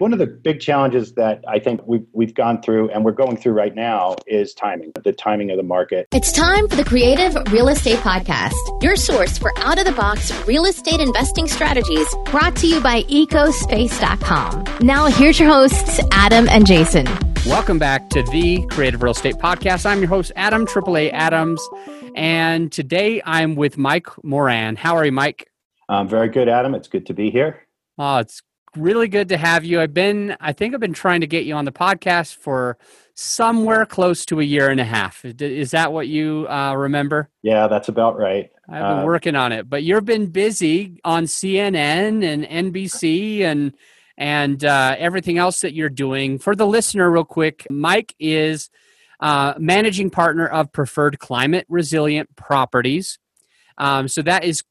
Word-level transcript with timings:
One 0.00 0.14
of 0.14 0.18
the 0.18 0.26
big 0.26 0.60
challenges 0.60 1.12
that 1.16 1.44
I 1.46 1.58
think 1.58 1.82
we've, 1.86 2.06
we've 2.14 2.32
gone 2.32 2.62
through 2.62 2.88
and 2.88 3.04
we're 3.04 3.12
going 3.12 3.36
through 3.36 3.52
right 3.52 3.74
now 3.74 4.16
is 4.26 4.54
timing, 4.54 4.92
the 5.04 5.12
timing 5.12 5.50
of 5.50 5.58
the 5.58 5.62
market. 5.62 6.06
It's 6.10 6.32
time 6.32 6.68
for 6.68 6.76
the 6.76 6.86
Creative 6.86 7.34
Real 7.52 7.68
Estate 7.68 7.98
Podcast, 7.98 8.54
your 8.82 8.96
source 8.96 9.36
for 9.36 9.52
out 9.58 9.78
of 9.78 9.84
the 9.84 9.92
box 9.92 10.32
real 10.46 10.64
estate 10.64 11.00
investing 11.00 11.46
strategies 11.46 12.06
brought 12.30 12.56
to 12.56 12.66
you 12.66 12.80
by 12.80 13.02
ecospace.com. 13.02 14.64
Now, 14.80 15.04
here's 15.08 15.38
your 15.38 15.50
hosts, 15.50 16.00
Adam 16.12 16.48
and 16.48 16.66
Jason. 16.66 17.04
Welcome 17.44 17.78
back 17.78 18.08
to 18.08 18.22
the 18.22 18.66
Creative 18.70 19.02
Real 19.02 19.12
Estate 19.12 19.34
Podcast. 19.34 19.84
I'm 19.84 19.98
your 19.98 20.08
host, 20.08 20.32
Adam, 20.34 20.64
AAA 20.64 21.12
Adams. 21.12 21.60
And 22.14 22.72
today 22.72 23.20
I'm 23.26 23.54
with 23.54 23.76
Mike 23.76 24.06
Moran. 24.24 24.76
How 24.76 24.96
are 24.96 25.04
you, 25.04 25.12
Mike? 25.12 25.50
Um, 25.90 26.08
very 26.08 26.30
good, 26.30 26.48
Adam. 26.48 26.74
It's 26.74 26.88
good 26.88 27.04
to 27.04 27.12
be 27.12 27.30
here. 27.30 27.66
Oh, 27.98 28.16
it's 28.16 28.40
really 28.76 29.08
good 29.08 29.28
to 29.30 29.36
have 29.36 29.64
you. 29.64 29.80
I've 29.80 29.94
been, 29.94 30.36
I 30.40 30.52
think 30.52 30.74
I've 30.74 30.80
been 30.80 30.92
trying 30.92 31.20
to 31.20 31.26
get 31.26 31.44
you 31.44 31.54
on 31.54 31.64
the 31.64 31.72
podcast 31.72 32.36
for 32.36 32.78
somewhere 33.14 33.84
close 33.84 34.24
to 34.26 34.40
a 34.40 34.44
year 34.44 34.70
and 34.70 34.80
a 34.80 34.84
half. 34.84 35.24
Is 35.24 35.72
that 35.72 35.92
what 35.92 36.08
you 36.08 36.46
uh, 36.48 36.74
remember? 36.74 37.28
Yeah, 37.42 37.68
that's 37.68 37.88
about 37.88 38.16
right. 38.16 38.50
I've 38.68 38.82
been 38.82 38.98
uh, 39.00 39.04
working 39.04 39.34
on 39.34 39.52
it, 39.52 39.68
but 39.68 39.82
you've 39.82 40.04
been 40.04 40.26
busy 40.26 41.00
on 41.04 41.24
CNN 41.24 42.24
and 42.24 42.72
NBC 42.72 43.42
and 43.42 43.74
and 44.16 44.64
uh, 44.64 44.96
everything 44.98 45.38
else 45.38 45.62
that 45.62 45.72
you're 45.72 45.88
doing. 45.88 46.38
For 46.38 46.54
the 46.54 46.66
listener, 46.66 47.10
real 47.10 47.24
quick, 47.24 47.66
Mike 47.70 48.14
is 48.20 48.68
uh, 49.18 49.54
managing 49.58 50.10
partner 50.10 50.46
of 50.46 50.72
Preferred 50.72 51.18
Climate 51.18 51.64
Resilient 51.68 52.36
Properties. 52.36 53.18
Um, 53.78 54.08
so 54.08 54.20
that 54.22 54.44
is 54.44 54.62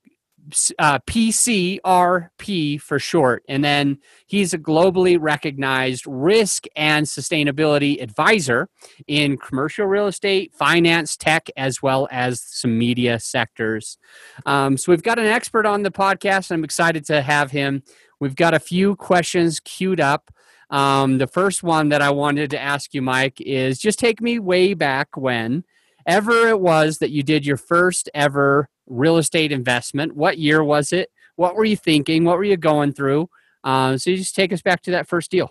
uh, 0.78 1.00
PCRP 1.00 2.82
for 2.82 3.00
short. 3.00 3.44
And 3.48 3.64
then 3.64 4.00
he's 4.28 4.54
a 4.54 4.58
globally 4.58 5.18
recognized 5.20 6.06
risk 6.08 6.66
and 6.76 7.06
sustainability 7.06 8.02
advisor 8.02 8.70
in 9.08 9.38
commercial 9.38 9.86
real 9.86 10.08
estate, 10.08 10.54
finance, 10.54 11.16
tech, 11.18 11.50
as 11.58 11.82
well 11.82 12.08
as 12.12 12.42
some 12.42 12.78
media 12.78 13.20
sectors. 13.20 13.98
Um, 14.46 14.78
so 14.78 14.92
we've 14.92 15.04
got 15.04 15.20
an 15.20 15.28
expert 15.28 15.66
on 15.66 15.84
the 15.84 15.92
podcast. 15.92 16.52
I'm 16.52 16.64
excited 16.64 17.06
to 17.06 17.22
have 17.22 17.52
him. 17.52 17.84
We've 18.20 18.36
got 18.36 18.54
a 18.54 18.60
few 18.60 18.96
questions 18.96 19.60
queued 19.60 20.00
up. 20.00 20.32
Um, 20.70 21.18
the 21.18 21.28
first 21.28 21.64
one 21.64 21.90
that 21.90 22.02
I 22.02 22.12
wanted 22.12 22.52
to 22.52 22.60
ask 22.60 22.94
you, 22.94 23.02
Mike, 23.02 23.42
is 23.42 23.80
just 23.80 23.98
take 23.98 24.22
me 24.22 24.40
way 24.40 24.74
back 24.74 25.18
when 25.18 25.64
ever 26.06 26.48
it 26.50 26.60
was 26.60 27.00
that 27.00 27.12
you 27.12 27.24
did 27.24 27.46
your 27.46 27.58
first 27.58 28.10
ever 28.14 28.70
real 28.90 29.18
estate 29.18 29.52
investment. 29.52 30.16
What 30.16 30.38
year 30.38 30.64
was 30.64 30.92
it? 30.92 31.10
What 31.36 31.56
were 31.56 31.66
you 31.66 31.78
thinking? 31.78 32.26
What 32.26 32.38
were 32.38 32.44
you 32.44 32.58
going 32.58 32.94
through? 32.94 33.30
Um, 33.64 33.98
so 33.98 34.10
you 34.10 34.18
just 34.18 34.36
take 34.36 34.52
us 34.52 34.62
back 34.62 34.82
to 34.84 34.92
that 34.92 35.08
first 35.08 35.32
deal. 35.32 35.50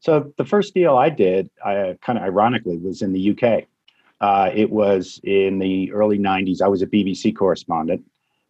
So 0.00 0.32
the 0.36 0.44
first 0.44 0.74
deal 0.74 0.96
I 0.96 1.08
did, 1.08 1.50
I 1.64 1.96
kind 2.02 2.18
of 2.18 2.24
ironically, 2.24 2.76
was 2.76 3.02
in 3.02 3.12
the 3.12 3.30
UK. 3.30 3.64
Uh, 4.20 4.50
it 4.54 4.70
was 4.70 5.20
in 5.24 5.58
the 5.58 5.90
early 5.92 6.18
'90s. 6.18 6.62
I 6.62 6.68
was 6.68 6.82
a 6.82 6.86
BBC 6.86 7.34
correspondent 7.34 8.04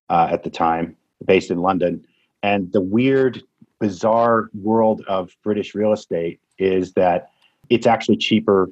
uh, 0.09 0.29
at 0.31 0.43
the 0.43 0.51
time, 0.51 0.97
based 1.25 1.51
in 1.51 1.59
London. 1.59 2.05
And 2.43 2.73
the 2.73 2.81
weird, 2.81 3.43
bizarre 3.81 4.51
world 4.55 5.03
of 5.09 5.31
British 5.43 5.75
real 5.75 5.93
estate 5.93 6.41
is 6.59 6.93
that 6.95 7.31
it's 7.71 7.87
actually 7.87 8.17
cheaper 8.17 8.71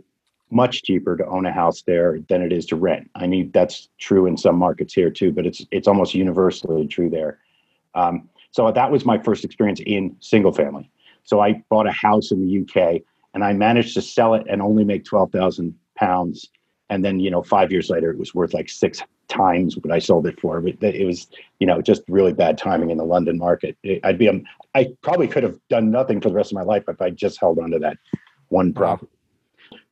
much 0.51 0.83
cheaper 0.83 1.17
to 1.17 1.27
own 1.27 1.47
a 1.47 1.53
house 1.53 1.83
there 1.83 2.21
than 2.29 2.43
it 2.43 2.53
is 2.53 2.67
to 2.67 2.77
rent. 2.77 3.11
I 3.15 3.27
mean, 3.27 3.51
that's 3.53 3.89
true 3.99 4.27
in 4.27 4.37
some 4.37 4.57
markets 4.57 4.95
here 4.95 5.11
too, 5.11 5.33
but 5.33 5.47
it's 5.47 5.65
it's 5.71 5.89
almost 5.89 6.15
universally 6.15 6.87
true 6.87 7.11
there. 7.11 7.39
Um, 7.95 8.29
so 8.53 8.71
that 8.71 8.91
was 8.91 9.05
my 9.05 9.19
first 9.19 9.45
experience 9.45 9.81
in 9.85 10.17
single 10.21 10.53
family. 10.53 10.91
So 11.25 11.41
I 11.41 11.65
bought 11.69 11.87
a 11.87 11.93
house 11.93 12.31
in 12.31 12.41
the 12.41 12.61
UK 12.61 13.03
and 13.35 13.45
I 13.45 13.53
managed 13.53 13.95
to 13.95 14.03
sell 14.03 14.35
it 14.35 14.47
and 14.49 14.63
only 14.63 14.85
make 14.85 15.05
twelve 15.05 15.33
thousand 15.33 15.75
pounds. 15.97 16.49
And 16.89 17.05
then 17.05 17.19
you 17.19 17.31
know, 17.31 17.43
five 17.43 17.73
years 17.73 17.91
later, 17.91 18.11
it 18.11 18.19
was 18.19 18.35
worth 18.35 18.55
like 18.55 18.69
six 18.69 19.03
times 19.29 19.77
what 19.77 19.93
I 19.93 19.99
sold 19.99 20.29
it 20.29 20.41
for. 20.41 20.61
But 20.61 20.95
it 20.95 21.05
was 21.05 21.27
you 21.59 21.67
know 21.67 21.83
just 21.83 22.03
really 22.09 22.33
bad 22.33 22.57
timing 22.57 22.91
in 22.91 22.99
the 22.99 23.05
London 23.05 23.37
market. 23.37 23.77
I'd 24.05 24.19
be 24.19 24.29
um, 24.29 24.45
I 24.77 24.95
probably 25.03 25.27
could 25.27 25.43
have 25.43 25.59
done 25.69 25.91
nothing 25.91 26.21
for 26.21 26.29
the 26.29 26.37
rest 26.37 26.53
of 26.53 26.57
my 26.57 26.63
life 26.63 26.85
if 26.87 27.03
I 27.03 27.11
just 27.11 27.41
held 27.41 27.59
on 27.59 27.73
to 27.73 27.81
that 27.81 27.97
one 28.49 28.73
property. 28.73 29.11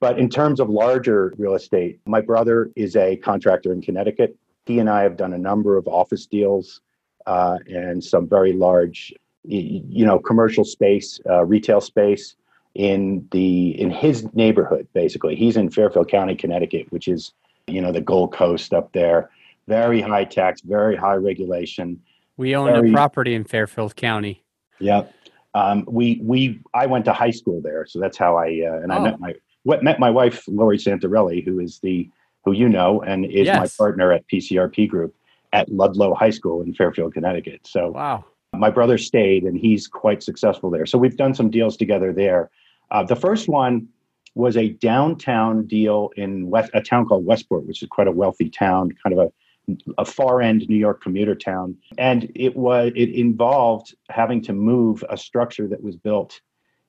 But 0.04 0.18
in 0.18 0.28
terms 0.28 0.60
of 0.60 0.68
larger 0.68 1.32
real 1.38 1.54
estate, 1.54 1.98
my 2.04 2.20
brother 2.20 2.70
is 2.76 2.94
a 2.94 3.16
contractor 3.16 3.72
in 3.72 3.80
Connecticut. 3.80 4.36
He 4.66 4.78
and 4.78 4.90
I 4.90 5.02
have 5.02 5.16
done 5.16 5.32
a 5.32 5.38
number 5.38 5.78
of 5.78 5.88
office 5.88 6.26
deals 6.26 6.82
uh, 7.24 7.56
and 7.68 8.04
some 8.04 8.28
very 8.28 8.52
large, 8.52 9.14
you 9.44 10.04
know, 10.04 10.18
commercial 10.18 10.62
space, 10.62 11.20
uh, 11.26 11.46
retail 11.46 11.80
space 11.80 12.36
in 12.74 13.26
the 13.30 13.80
in 13.80 13.90
his 13.90 14.28
neighborhood. 14.34 14.86
Basically, 14.92 15.36
he's 15.36 15.56
in 15.56 15.70
Fairfield 15.70 16.10
County, 16.10 16.34
Connecticut, 16.34 16.92
which 16.92 17.08
is 17.08 17.32
you 17.66 17.80
know 17.80 17.90
the 17.90 18.02
Gold 18.02 18.34
Coast 18.34 18.74
up 18.74 18.92
there. 18.92 19.30
Very 19.68 20.02
high 20.02 20.24
tax, 20.24 20.60
very 20.60 20.96
high 20.96 21.14
regulation. 21.14 21.98
We 22.36 22.54
own 22.54 22.66
very, 22.66 22.90
a 22.90 22.92
property 22.92 23.34
in 23.34 23.44
Fairfield 23.44 23.96
County. 23.96 24.44
Yep. 24.80 25.14
Um, 25.54 25.86
we 25.88 26.20
we 26.22 26.60
I 26.74 26.84
went 26.84 27.06
to 27.06 27.14
high 27.14 27.30
school 27.30 27.62
there, 27.62 27.86
so 27.86 28.00
that's 28.00 28.18
how 28.18 28.36
I 28.36 28.48
uh, 28.68 28.82
and 28.82 28.92
oh. 28.92 28.96
I 28.96 28.98
met 28.98 29.18
my 29.18 29.34
what 29.64 29.82
met 29.82 29.98
my 29.98 30.10
wife 30.10 30.44
Lori 30.46 30.78
Santarelli, 30.78 31.44
who 31.44 31.58
is 31.58 31.80
the 31.80 32.08
who 32.44 32.52
you 32.52 32.68
know 32.68 33.02
and 33.02 33.24
is 33.24 33.46
yes. 33.46 33.58
my 33.58 33.84
partner 33.84 34.12
at 34.12 34.26
PCRP 34.28 34.88
Group 34.88 35.14
at 35.52 35.68
Ludlowe 35.70 36.14
High 36.14 36.30
School 36.30 36.62
in 36.62 36.74
Fairfield, 36.74 37.14
Connecticut. 37.14 37.62
So 37.64 37.90
wow, 37.90 38.24
my 38.52 38.70
brother 38.70 38.98
stayed 38.98 39.44
and 39.44 39.58
he's 39.58 39.88
quite 39.88 40.22
successful 40.22 40.70
there. 40.70 40.86
So 40.86 40.98
we've 40.98 41.16
done 41.16 41.34
some 41.34 41.50
deals 41.50 41.76
together 41.76 42.12
there. 42.12 42.50
Uh, 42.90 43.02
the 43.02 43.16
first 43.16 43.48
one 43.48 43.88
was 44.34 44.56
a 44.56 44.70
downtown 44.70 45.66
deal 45.66 46.10
in 46.16 46.50
West, 46.50 46.70
a 46.74 46.82
town 46.82 47.06
called 47.06 47.24
Westport, 47.24 47.66
which 47.66 47.82
is 47.82 47.88
quite 47.88 48.08
a 48.08 48.12
wealthy 48.12 48.50
town, 48.50 48.90
kind 49.02 49.18
of 49.18 49.26
a 49.26 49.32
a 49.96 50.04
far 50.04 50.42
end 50.42 50.68
New 50.68 50.76
York 50.76 51.02
commuter 51.02 51.34
town, 51.34 51.76
and 51.96 52.30
it 52.34 52.54
was 52.54 52.92
it 52.94 53.10
involved 53.10 53.94
having 54.10 54.42
to 54.42 54.52
move 54.52 55.02
a 55.08 55.16
structure 55.16 55.66
that 55.68 55.82
was 55.82 55.96
built 55.96 56.40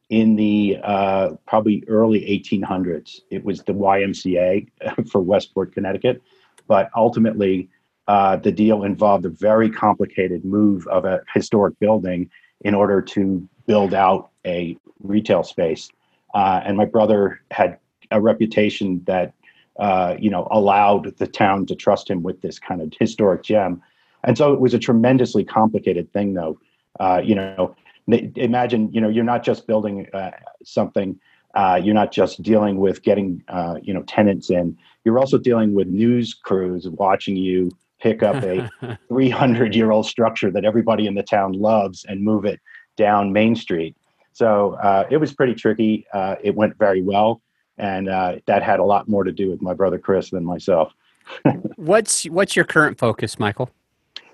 in 0.10 0.36
the 0.36 0.78
uh, 0.84 1.30
probably 1.48 1.84
early 1.88 2.22
1800s. 2.22 3.22
It 3.32 3.44
was 3.44 3.64
the 3.64 3.74
YMCA 3.74 4.68
for 5.12 5.22
Westport, 5.22 5.74
Connecticut, 5.74 6.22
but 6.68 6.90
ultimately 6.96 7.70
uh, 8.08 8.38
the 8.38 8.52
deal 8.52 8.84
involved 8.84 9.26
a 9.26 9.30
very 9.30 9.70
complicated 9.70 10.46
move 10.46 10.88
of 10.88 11.06
a 11.06 11.22
historic 11.34 11.78
building 11.80 12.30
in 12.62 12.76
order 12.76 13.02
to 13.02 13.48
build 13.66 13.94
out 13.94 14.30
a 14.46 14.78
retail 15.02 15.44
space. 15.44 15.90
Uh, 16.34 16.62
and 16.64 16.78
my 16.78 16.86
brother 16.86 17.42
had 17.52 17.78
a 18.12 18.22
reputation 18.22 19.04
that 19.06 19.34
uh, 19.80 20.16
you 20.20 20.30
know 20.30 20.48
allowed 20.52 21.18
the 21.18 21.28
town 21.28 21.66
to 21.66 21.76
trust 21.76 22.10
him 22.10 22.24
with 22.24 22.42
this 22.42 22.60
kind 22.60 22.82
of 22.82 22.94
historic 23.00 23.44
gem. 23.44 23.82
And 24.24 24.38
so 24.38 24.54
it 24.54 24.60
was 24.60 24.74
a 24.74 24.80
tremendously 24.80 25.44
complicated 25.44 26.12
thing, 26.14 26.34
though. 26.34 26.60
Uh, 27.00 27.22
you 27.24 27.36
know, 27.36 27.76
imagine 28.08 28.92
you 28.92 29.02
know 29.02 29.10
you're 29.10 29.24
not 29.24 29.44
just 29.44 29.68
building 29.68 30.08
uh, 30.14 30.32
something 30.64 31.20
uh, 31.56 31.80
you're 31.82 31.96
not 31.96 32.12
just 32.12 32.42
dealing 32.42 32.78
with 32.78 33.02
getting 33.02 33.42
uh, 33.48 33.76
you 33.82 33.94
know 33.94 34.04
tenants 34.04 34.50
in. 34.50 34.78
You're 35.04 35.18
also 35.18 35.38
dealing 35.38 35.74
with 35.74 35.88
news 35.88 36.34
crews 36.34 36.88
watching 36.90 37.36
you 37.38 37.72
pick 38.00 38.22
up 38.22 38.44
a 38.44 38.70
300 39.08 39.74
year 39.74 39.92
old 39.92 40.06
structure 40.06 40.52
that 40.52 40.66
everybody 40.66 41.08
in 41.08 41.16
the 41.16 41.24
town 41.24 41.54
loves 41.54 42.06
and 42.06 42.22
move 42.22 42.46
it 42.46 42.60
down 42.98 43.32
main 43.32 43.56
street. 43.56 43.96
So 44.34 44.74
uh, 44.74 45.08
it 45.10 45.18
was 45.18 45.34
pretty 45.34 45.56
tricky 45.56 46.06
uh, 46.14 46.36
it 46.44 46.56
went 46.56 46.78
very 46.78 47.02
well 47.02 47.42
and 47.78 48.10
uh, 48.10 48.36
that 48.48 48.64
had 48.64 48.80
a 48.80 48.84
lot 48.84 49.08
more 49.08 49.24
to 49.24 49.32
do 49.32 49.50
with 49.50 49.62
my 49.62 49.74
brother 49.74 49.98
chris 49.98 50.30
than 50.30 50.44
myself. 50.44 50.94
What's 51.76 52.26
what's 52.26 52.56
your 52.56 52.66
current 52.66 53.00
focus 53.00 53.40
michael? 53.40 53.72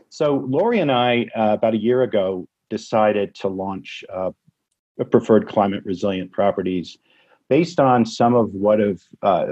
So 0.10 0.46
Lori 0.46 0.80
and 0.80 0.92
I, 0.92 1.28
about 1.34 1.74
a 1.74 1.78
year 1.78 2.04
ago, 2.04 2.50
decided 2.72 3.36
to 3.36 3.48
launch 3.48 4.04
uh, 4.12 4.32
preferred 5.12 5.48
climate 5.48 5.84
resilient 5.86 6.32
properties 6.32 6.98
based 7.50 7.80
on 7.80 8.06
some 8.06 8.34
of 8.34 8.54
what 8.54 8.80
of 8.80 9.04
uh, 9.22 9.46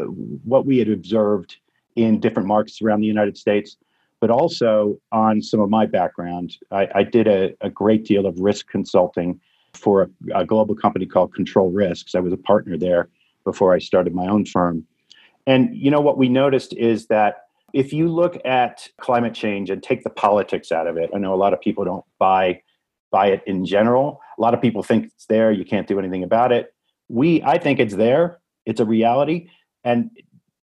what 0.51 0.65
we 0.65 0.79
had 0.79 0.89
observed 0.89 1.57
in 1.95 2.19
different 2.19 2.47
markets 2.47 2.81
around 2.81 3.01
the 3.01 3.07
United 3.07 3.37
States, 3.37 3.75
but 4.21 4.31
also 4.31 4.97
on 5.11 5.41
some 5.41 5.59
of 5.59 5.69
my 5.69 5.85
background. 5.85 6.55
I, 6.71 6.87
I 6.95 7.03
did 7.03 7.27
a, 7.27 7.53
a, 7.59 7.69
great 7.69 8.05
deal 8.05 8.25
of 8.25 8.39
risk 8.39 8.69
consulting 8.69 9.39
for 9.73 10.03
a, 10.03 10.39
a, 10.39 10.45
global 10.45 10.75
company 10.75 11.05
called 11.05 11.33
Control 11.33 11.69
Risks. 11.71 12.15
I 12.15 12.21
was 12.21 12.31
a 12.31 12.37
partner 12.37 12.77
there 12.77 13.09
before 13.43 13.73
I 13.73 13.79
started 13.79 14.15
my 14.15 14.27
own 14.27 14.45
firm. 14.45 14.85
And 15.45 15.75
you 15.75 15.91
know 15.91 15.99
what 15.99 16.17
we 16.17 16.29
noticed 16.29 16.73
is 16.73 17.07
that 17.07 17.47
if 17.73 17.91
you 17.91 18.07
look 18.07 18.39
at 18.45 18.87
climate 18.99 19.33
change 19.33 19.69
and 19.69 19.83
take 19.83 20.03
the 20.03 20.09
politics 20.09 20.71
out 20.71 20.87
of 20.87 20.95
it, 20.97 21.09
I 21.13 21.17
know 21.17 21.33
a 21.33 21.41
lot 21.43 21.53
of 21.53 21.59
people 21.59 21.83
don't 21.83 22.05
buy 22.17 22.61
by 23.11 23.27
it 23.27 23.41
in 23.45 23.65
general. 23.65 24.21
A 24.37 24.41
lot 24.41 24.53
of 24.53 24.61
people 24.61 24.83
think 24.83 25.05
it's 25.05 25.25
there, 25.25 25.51
you 25.51 25.65
can't 25.65 25.87
do 25.87 25.99
anything 25.99 26.23
about 26.23 26.51
it. 26.51 26.73
We, 27.07 27.41
I 27.43 27.57
think 27.57 27.79
it's 27.79 27.95
there, 27.95 28.39
it's 28.65 28.79
a 28.79 28.85
reality. 28.85 29.49
And 29.83 30.11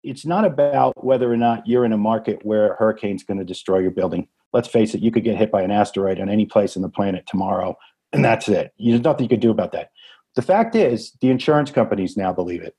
it's 0.02 0.24
not 0.24 0.44
about 0.44 1.04
whether 1.04 1.30
or 1.30 1.36
not 1.36 1.66
you're 1.66 1.84
in 1.84 1.92
a 1.92 1.98
market 1.98 2.44
where 2.44 2.72
a 2.72 2.76
hurricane's 2.76 3.24
going 3.24 3.38
to 3.38 3.44
destroy 3.44 3.78
your 3.78 3.90
building. 3.90 4.28
Let's 4.52 4.68
face 4.68 4.94
it, 4.94 5.00
you 5.00 5.10
could 5.10 5.24
get 5.24 5.36
hit 5.36 5.50
by 5.50 5.62
an 5.62 5.72
asteroid 5.72 6.20
on 6.20 6.28
any 6.28 6.46
place 6.46 6.76
on 6.76 6.82
the 6.82 6.88
planet 6.88 7.26
tomorrow, 7.26 7.76
and 8.12 8.24
that's 8.24 8.48
it. 8.48 8.72
There's 8.78 9.00
nothing 9.00 9.24
you 9.24 9.28
could 9.28 9.40
do 9.40 9.50
about 9.50 9.72
that. 9.72 9.90
The 10.36 10.42
fact 10.42 10.74
is, 10.76 11.12
the 11.20 11.30
insurance 11.30 11.70
companies 11.70 12.16
now 12.16 12.32
believe 12.32 12.62
it. 12.62 12.76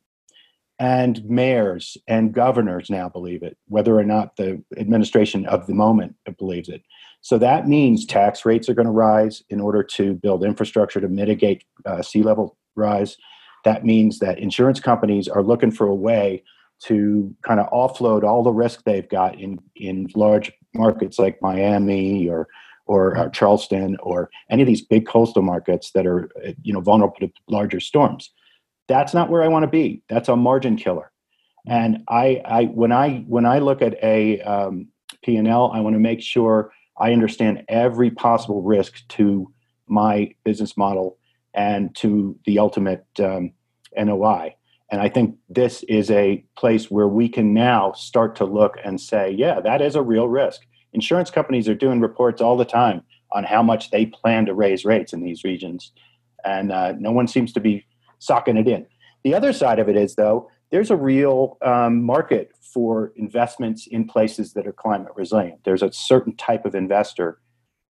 And 0.79 1.25
mayors 1.25 1.97
and 2.07 2.33
governors 2.33 2.89
now 2.89 3.09
believe 3.09 3.43
it, 3.43 3.57
whether 3.67 3.97
or 3.97 4.03
not 4.03 4.35
the 4.37 4.63
administration 4.77 5.45
of 5.47 5.65
the 5.67 5.73
moment 5.73 6.15
believes 6.37 6.69
it. 6.69 6.83
So 7.27 7.37
that 7.39 7.67
means 7.67 8.05
tax 8.05 8.45
rates 8.45 8.69
are 8.69 8.73
going 8.73 8.85
to 8.85 8.91
rise 8.91 9.43
in 9.49 9.59
order 9.59 9.83
to 9.83 10.13
build 10.13 10.45
infrastructure 10.45 11.01
to 11.01 11.09
mitigate 11.09 11.65
uh, 11.85 12.01
sea 12.01 12.23
level 12.23 12.55
rise. 12.77 13.17
That 13.65 13.83
means 13.83 14.19
that 14.19 14.39
insurance 14.39 14.79
companies 14.79 15.27
are 15.27 15.43
looking 15.43 15.71
for 15.71 15.87
a 15.87 15.93
way 15.93 16.41
to 16.83 17.35
kind 17.45 17.59
of 17.59 17.69
offload 17.69 18.23
all 18.23 18.43
the 18.43 18.53
risk 18.53 18.83
they've 18.85 19.09
got 19.09 19.37
in, 19.37 19.59
in 19.75 20.07
large 20.15 20.53
markets 20.73 21.19
like 21.19 21.41
Miami 21.41 22.29
or 22.29 22.47
or 22.85 23.17
uh, 23.17 23.29
Charleston 23.31 23.97
or 24.01 24.29
any 24.49 24.61
of 24.61 24.67
these 24.67 24.85
big 24.85 25.05
coastal 25.05 25.41
markets 25.41 25.91
that 25.95 26.07
are 26.07 26.29
you 26.63 26.71
know 26.71 26.79
vulnerable 26.79 27.17
to 27.19 27.29
larger 27.49 27.81
storms. 27.81 28.31
That's 28.87 29.13
not 29.13 29.29
where 29.29 29.43
I 29.43 29.49
want 29.49 29.63
to 29.63 29.67
be. 29.67 30.01
That's 30.07 30.29
a 30.29 30.37
margin 30.37 30.77
killer. 30.77 31.11
And 31.67 32.05
I, 32.07 32.41
I 32.45 32.63
when 32.67 32.93
I 32.93 33.25
when 33.27 33.45
I 33.45 33.59
look 33.59 33.81
at 33.81 34.01
a 34.01 34.39
um, 34.43 34.87
P&L, 35.23 35.71
I 35.73 35.81
want 35.81 35.93
to 35.95 35.99
make 35.99 36.21
sure 36.21 36.71
I 36.99 37.13
understand 37.13 37.63
every 37.67 38.09
possible 38.11 38.61
risk 38.61 39.07
to 39.09 39.51
my 39.87 40.33
business 40.43 40.75
model 40.75 41.17
and 41.53 41.95
to 41.97 42.37
the 42.45 42.59
ultimate 42.59 43.05
um, 43.19 43.51
NOI. 43.95 44.55
And 44.91 45.01
I 45.01 45.09
think 45.09 45.35
this 45.49 45.83
is 45.83 46.09
a 46.11 46.43
place 46.57 46.89
where 46.89 47.07
we 47.07 47.27
can 47.27 47.53
now 47.53 47.91
start 47.93 48.35
to 48.37 48.45
look 48.45 48.75
and 48.83 48.99
say, 48.99 49.31
yeah, 49.31 49.59
that 49.59 49.81
is 49.81 49.95
a 49.95 50.01
real 50.01 50.27
risk. 50.27 50.61
Insurance 50.93 51.29
companies 51.29 51.67
are 51.67 51.75
doing 51.75 51.99
reports 51.99 52.41
all 52.41 52.55
the 52.55 52.65
time 52.65 53.03
on 53.31 53.43
how 53.43 53.61
much 53.61 53.91
they 53.91 54.05
plan 54.05 54.45
to 54.45 54.53
raise 54.53 54.85
rates 54.85 55.13
in 55.13 55.21
these 55.21 55.43
regions. 55.43 55.91
And 56.45 56.71
uh, 56.71 56.93
no 56.97 57.11
one 57.11 57.27
seems 57.27 57.51
to 57.53 57.59
be 57.59 57.85
socking 58.19 58.55
it 58.55 58.67
in. 58.67 58.85
The 59.23 59.33
other 59.33 59.51
side 59.51 59.79
of 59.79 59.89
it 59.89 59.97
is, 59.97 60.15
though, 60.15 60.49
there's 60.69 60.91
a 60.91 60.95
real 60.95 61.57
um, 61.61 62.03
market 62.03 62.51
for 62.61 63.13
investments 63.15 63.87
in 63.87 64.05
places 64.05 64.53
that 64.53 64.67
are 64.67 64.73
climate 64.73 65.11
resilient. 65.15 65.63
There's 65.63 65.83
a 65.83 65.91
certain 65.91 66.35
type 66.35 66.65
of 66.65 66.75
investor 66.75 67.39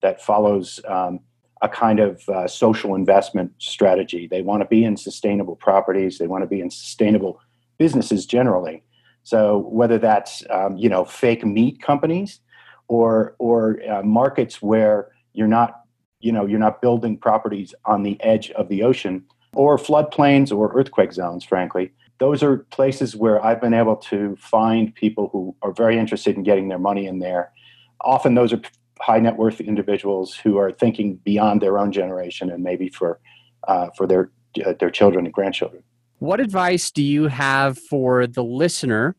that 0.02 0.23
follows 0.23 0.81
um, 0.87 1.20
a 1.62 1.69
kind 1.69 2.00
of 2.00 2.28
uh, 2.28 2.46
social 2.46 2.94
investment 2.94 3.52
strategy. 3.58 4.26
They 4.26 4.43
want 4.43 4.61
to 4.61 4.69
be 4.69 4.84
in 4.84 4.96
sustainable 4.96 5.56
properties. 5.56 6.19
They 6.19 6.26
want 6.26 6.43
to 6.43 6.49
be 6.49 6.61
in 6.61 6.70
sustainable 6.70 7.40
businesses 7.78 8.26
generally. 8.26 8.82
So 9.23 9.58
whether 9.58 9.99
that's 9.99 10.44
um, 10.50 10.76
you 10.76 10.88
know 10.88 11.05
fake 11.05 11.44
meat 11.44 11.82
companies 11.82 12.40
or 12.88 13.34
or 13.38 13.81
uh, 13.90 14.02
markets 14.02 14.62
where 14.62 15.08
you're 15.32 15.49
not 15.49 15.81
you 16.20 16.31
know 16.31 16.46
you're 16.46 16.61
not 16.61 16.81
building 16.81 17.17
properties 17.19 17.75
on 17.87 18.02
the 18.02 18.23
edge 18.23 18.50
of 18.52 18.69
the 18.69 18.82
ocean 18.82 19.25
or 19.55 19.78
floodplains 19.78 20.56
or 20.56 20.73
earthquake 20.75 21.12
zones, 21.12 21.43
frankly. 21.43 21.93
Those 22.18 22.42
are 22.42 22.58
places 22.58 23.14
where 23.14 23.44
I've 23.44 23.60
been 23.60 23.74
able 23.74 23.96
to 23.96 24.36
find 24.36 24.94
people 24.94 25.28
who 25.32 25.54
are 25.62 25.72
very 25.72 25.98
interested 25.98 26.36
in 26.36 26.42
getting 26.42 26.68
their 26.68 26.78
money 26.78 27.06
in 27.06 27.18
there. 27.18 27.52
Often 28.00 28.34
those 28.34 28.52
are 28.52 28.60
high 29.00 29.18
net 29.18 29.36
worth 29.36 29.60
individuals 29.60 30.34
who 30.34 30.58
are 30.58 30.72
thinking 30.72 31.16
beyond 31.16 31.60
their 31.60 31.78
own 31.78 31.92
generation 31.92 32.50
and 32.50 32.62
maybe 32.62 32.88
for 32.88 33.20
uh, 33.68 33.88
for 33.96 34.06
their 34.06 34.30
uh, 34.64 34.72
their 34.78 34.90
children 34.90 35.26
and 35.26 35.34
grandchildren. 35.34 35.82
What 36.18 36.40
advice 36.40 36.90
do 36.90 37.02
you 37.02 37.28
have 37.28 37.78
for 37.78 38.26
the 38.26 38.42
listener 38.44 39.16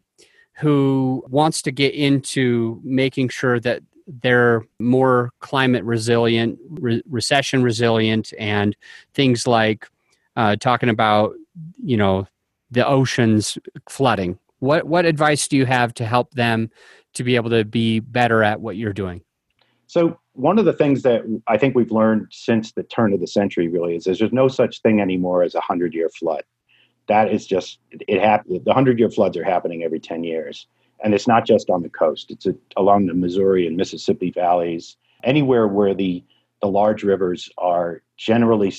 who 0.53 1.23
wants 1.29 1.61
to 1.61 1.71
get 1.71 1.93
into 1.93 2.81
making 2.83 3.29
sure 3.29 3.59
that 3.59 3.83
they're 4.07 4.63
more 4.79 5.31
climate 5.39 5.83
resilient, 5.83 6.57
re- 6.69 7.03
recession 7.09 7.61
resilient, 7.61 8.33
and 8.39 8.75
things 9.13 9.45
like 9.45 9.87
uh, 10.35 10.55
talking 10.55 10.89
about 10.89 11.33
you 11.83 11.97
know 11.97 12.27
the 12.71 12.85
oceans 12.85 13.57
flooding. 13.89 14.37
What 14.59 14.87
what 14.87 15.05
advice 15.05 15.47
do 15.47 15.57
you 15.57 15.65
have 15.65 15.93
to 15.95 16.05
help 16.05 16.33
them 16.33 16.69
to 17.13 17.23
be 17.23 17.35
able 17.35 17.49
to 17.51 17.63
be 17.63 17.99
better 17.99 18.43
at 18.43 18.61
what 18.61 18.77
you're 18.77 18.93
doing? 18.93 19.21
So 19.87 20.19
one 20.33 20.59
of 20.59 20.65
the 20.65 20.73
things 20.73 21.01
that 21.03 21.23
I 21.47 21.57
think 21.57 21.75
we've 21.75 21.91
learned 21.91 22.27
since 22.31 22.73
the 22.73 22.83
turn 22.83 23.13
of 23.13 23.19
the 23.19 23.27
century 23.27 23.67
really 23.69 23.95
is 23.95 24.03
there's 24.03 24.33
no 24.33 24.47
such 24.47 24.81
thing 24.81 24.99
anymore 24.99 25.43
as 25.43 25.55
a 25.55 25.61
hundred 25.61 25.93
year 25.93 26.09
flood. 26.09 26.43
That 27.07 27.31
is 27.31 27.47
just 27.47 27.79
it 27.91 28.21
happened. 28.21 28.65
The 28.65 28.73
hundred 28.73 28.99
year 28.99 29.09
floods 29.09 29.37
are 29.37 29.43
happening 29.43 29.83
every 29.83 29.99
ten 29.99 30.23
years, 30.23 30.67
and 31.03 31.13
it's 31.13 31.27
not 31.27 31.45
just 31.45 31.69
on 31.69 31.83
the 31.83 31.89
coast. 31.89 32.31
It's 32.31 32.47
along 32.75 33.07
the 33.07 33.13
Missouri 33.13 33.65
and 33.65 33.77
Mississippi 33.77 34.31
valleys, 34.31 34.97
anywhere 35.23 35.67
where 35.67 35.93
the 35.93 36.23
the 36.61 36.67
large 36.67 37.03
rivers 37.03 37.49
are 37.57 38.01
generally 38.17 38.73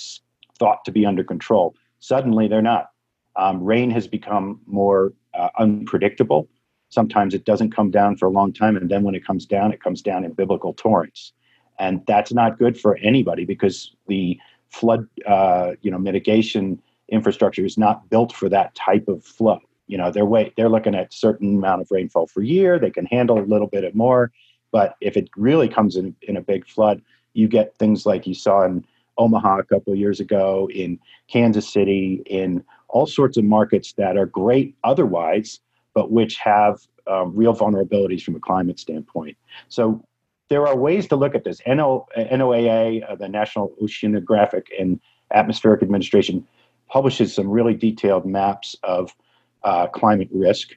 thought 0.59 0.85
to 0.85 0.93
be 0.93 1.07
under 1.07 1.25
control. 1.25 1.75
Suddenly, 2.01 2.49
they're 2.49 2.63
not. 2.63 2.91
Um, 3.39 3.63
rain 3.63 3.91
has 3.93 4.07
become 4.07 4.61
more 4.67 5.13
uh, 5.33 5.49
unpredictable 5.59 6.49
Sometimes 6.91 7.35
it 7.35 7.45
doesn't 7.45 7.75
come 7.75 7.91
down 7.91 8.17
for 8.17 8.27
a 8.27 8.31
long 8.31 8.53
time, 8.53 8.77
and 8.77 8.91
then 8.91 9.03
when 9.03 9.15
it 9.15 9.25
comes 9.25 9.45
down, 9.45 9.73
it 9.73 9.83
comes 9.83 10.01
down 10.01 10.25
in 10.25 10.33
biblical 10.33 10.73
torrents, 10.73 11.33
and 11.79 12.03
that's 12.07 12.33
not 12.33 12.59
good 12.59 12.81
for 12.81 12.97
anybody 12.99 13.45
because 13.45 13.95
the 14.07 14.39
flood, 14.71 15.07
uh, 15.27 15.73
you 15.83 15.91
know, 15.91 15.99
mitigation 15.99 16.81
infrastructure 17.11 17.65
is 17.65 17.77
not 17.77 18.09
built 18.09 18.33
for 18.33 18.49
that 18.49 18.75
type 18.75 19.07
of 19.09 19.23
flow. 19.23 19.61
You 19.87 19.99
know, 19.99 20.11
they're 20.11 20.51
they're 20.57 20.71
looking 20.71 20.95
at 20.95 21.13
certain 21.13 21.57
amount 21.57 21.83
of 21.83 21.91
rainfall 21.91 22.29
per 22.35 22.41
year. 22.41 22.79
They 22.79 22.91
can 22.91 23.07
handle 23.07 23.39
a 23.39 23.45
little 23.45 23.67
bit 23.67 23.95
more, 23.95 24.33
but 24.73 24.97
if 25.03 25.17
it 25.17 25.29
really 25.37 25.69
comes 25.69 25.97
in 25.97 26.17
in 26.23 26.39
a 26.39 26.43
big 26.43 26.67
flood, 26.67 27.03
you 27.35 27.49
get 27.49 27.77
things 27.79 28.07
like 28.07 28.27
you 28.27 28.35
saw 28.35 28.65
in 28.65 28.83
Omaha 29.19 29.59
a 29.59 29.65
couple 29.65 29.93
of 29.93 29.99
years 29.99 30.21
ago, 30.21 30.71
in 30.73 30.99
Kansas 31.31 31.69
City, 31.69 32.23
in 32.25 32.65
all 32.89 33.07
sorts 33.07 33.37
of 33.37 33.45
markets 33.45 33.93
that 33.95 34.17
are 34.17 34.27
great 34.27 34.75
otherwise, 34.85 35.61
but 35.95 36.11
which 36.11 36.37
have 36.39 36.81
um, 37.07 37.35
real 37.35 37.55
vulnerabilities 37.55 38.23
from 38.23 38.37
a 38.37 38.41
climate 38.41 38.79
standpoint. 38.79 39.37
So 39.69 40.05
there 40.49 40.67
are 40.67 40.77
ways 40.77 41.07
to 41.09 41.17
look 41.17 41.35
at 41.35 41.45
this. 41.45 41.61
NO, 41.67 42.07
NOAA, 42.17 43.11
uh, 43.11 43.15
the 43.17 43.29
National 43.29 43.73
Oceanographic 43.83 44.67
and 44.79 45.01
Atmospheric 45.33 45.83
Administration, 45.83 46.47
publishes 46.89 47.35
some 47.35 47.49
really 47.49 47.75
detailed 47.75 48.25
maps 48.25 48.75
of 48.83 49.15
uh, 49.63 49.87
climate 49.89 50.29
risk, 50.33 50.71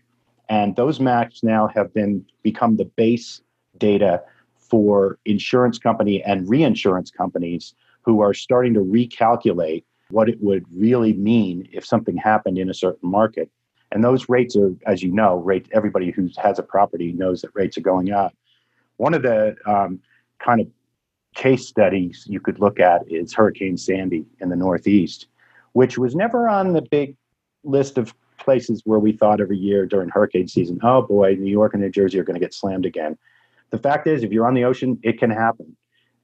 and 0.50 0.76
those 0.76 1.00
maps 1.00 1.44
now 1.44 1.68
have 1.68 1.94
been 1.94 2.26
become 2.44 2.76
the 2.76 2.84
base 2.84 3.42
data 3.78 4.22
for 4.58 5.18
insurance 5.26 5.78
company 5.78 6.22
and 6.24 6.50
reinsurance 6.50 7.10
companies 7.10 7.74
who 8.02 8.22
are 8.22 8.34
starting 8.34 8.74
to 8.74 8.82
recalculate 8.82 9.84
what 10.12 10.30
it 10.30 10.42
would 10.42 10.66
really 10.76 11.14
mean 11.14 11.68
if 11.72 11.86
something 11.86 12.18
happened 12.18 12.58
in 12.58 12.70
a 12.70 12.74
certain 12.74 13.10
market 13.10 13.50
and 13.92 14.04
those 14.04 14.30
rates 14.30 14.56
are, 14.56 14.74
as 14.86 15.04
you 15.04 15.12
know, 15.12 15.38
rate 15.38 15.68
everybody 15.74 16.12
who 16.12 16.30
has 16.42 16.60
a 16.60 16.64
property 16.64 17.12
knows 17.12 17.42
that 17.42 17.52
rates 17.54 17.78
are 17.78 17.82
going 17.82 18.12
up. 18.12 18.34
One 18.98 19.14
of 19.14 19.22
the 19.22 19.56
um, 19.66 20.00
kind 20.40 20.62
of 20.62 20.68
case 21.36 21.68
studies 21.68 22.26
you 22.28 22.40
could 22.40 22.60
look 22.60 22.80
at 22.80 23.02
is 23.12 23.34
Hurricane 23.34 23.78
Sandy 23.78 24.26
in 24.40 24.50
the 24.50 24.56
Northeast, 24.56 25.28
which 25.74 25.98
was 25.98 26.16
never 26.16 26.48
on 26.48 26.74
the 26.74 26.82
big 26.82 27.16
list 27.64 27.98
of 27.98 28.14
places 28.38 28.82
where 28.86 29.00
we 29.00 29.12
thought 29.12 29.42
every 29.42 29.58
year 29.58 29.86
during 29.86 30.10
hurricane 30.10 30.48
season, 30.48 30.80
oh 30.84 31.02
boy, 31.02 31.36
New 31.36 31.52
York 31.52 31.74
and 31.74 31.84
New 31.84 31.90
Jersey 31.90 32.20
are 32.20 32.24
going 32.24 32.40
to 32.40 32.40
get 32.40 32.54
slammed 32.54 32.86
again. 32.86 33.18
The 33.70 33.78
fact 33.78 34.08
is, 34.08 34.24
if 34.24 34.32
you're 34.32 34.48
on 34.48 34.54
the 34.54 34.64
ocean, 34.64 35.00
it 35.04 35.20
can 35.20 35.30
happen. 35.30 35.76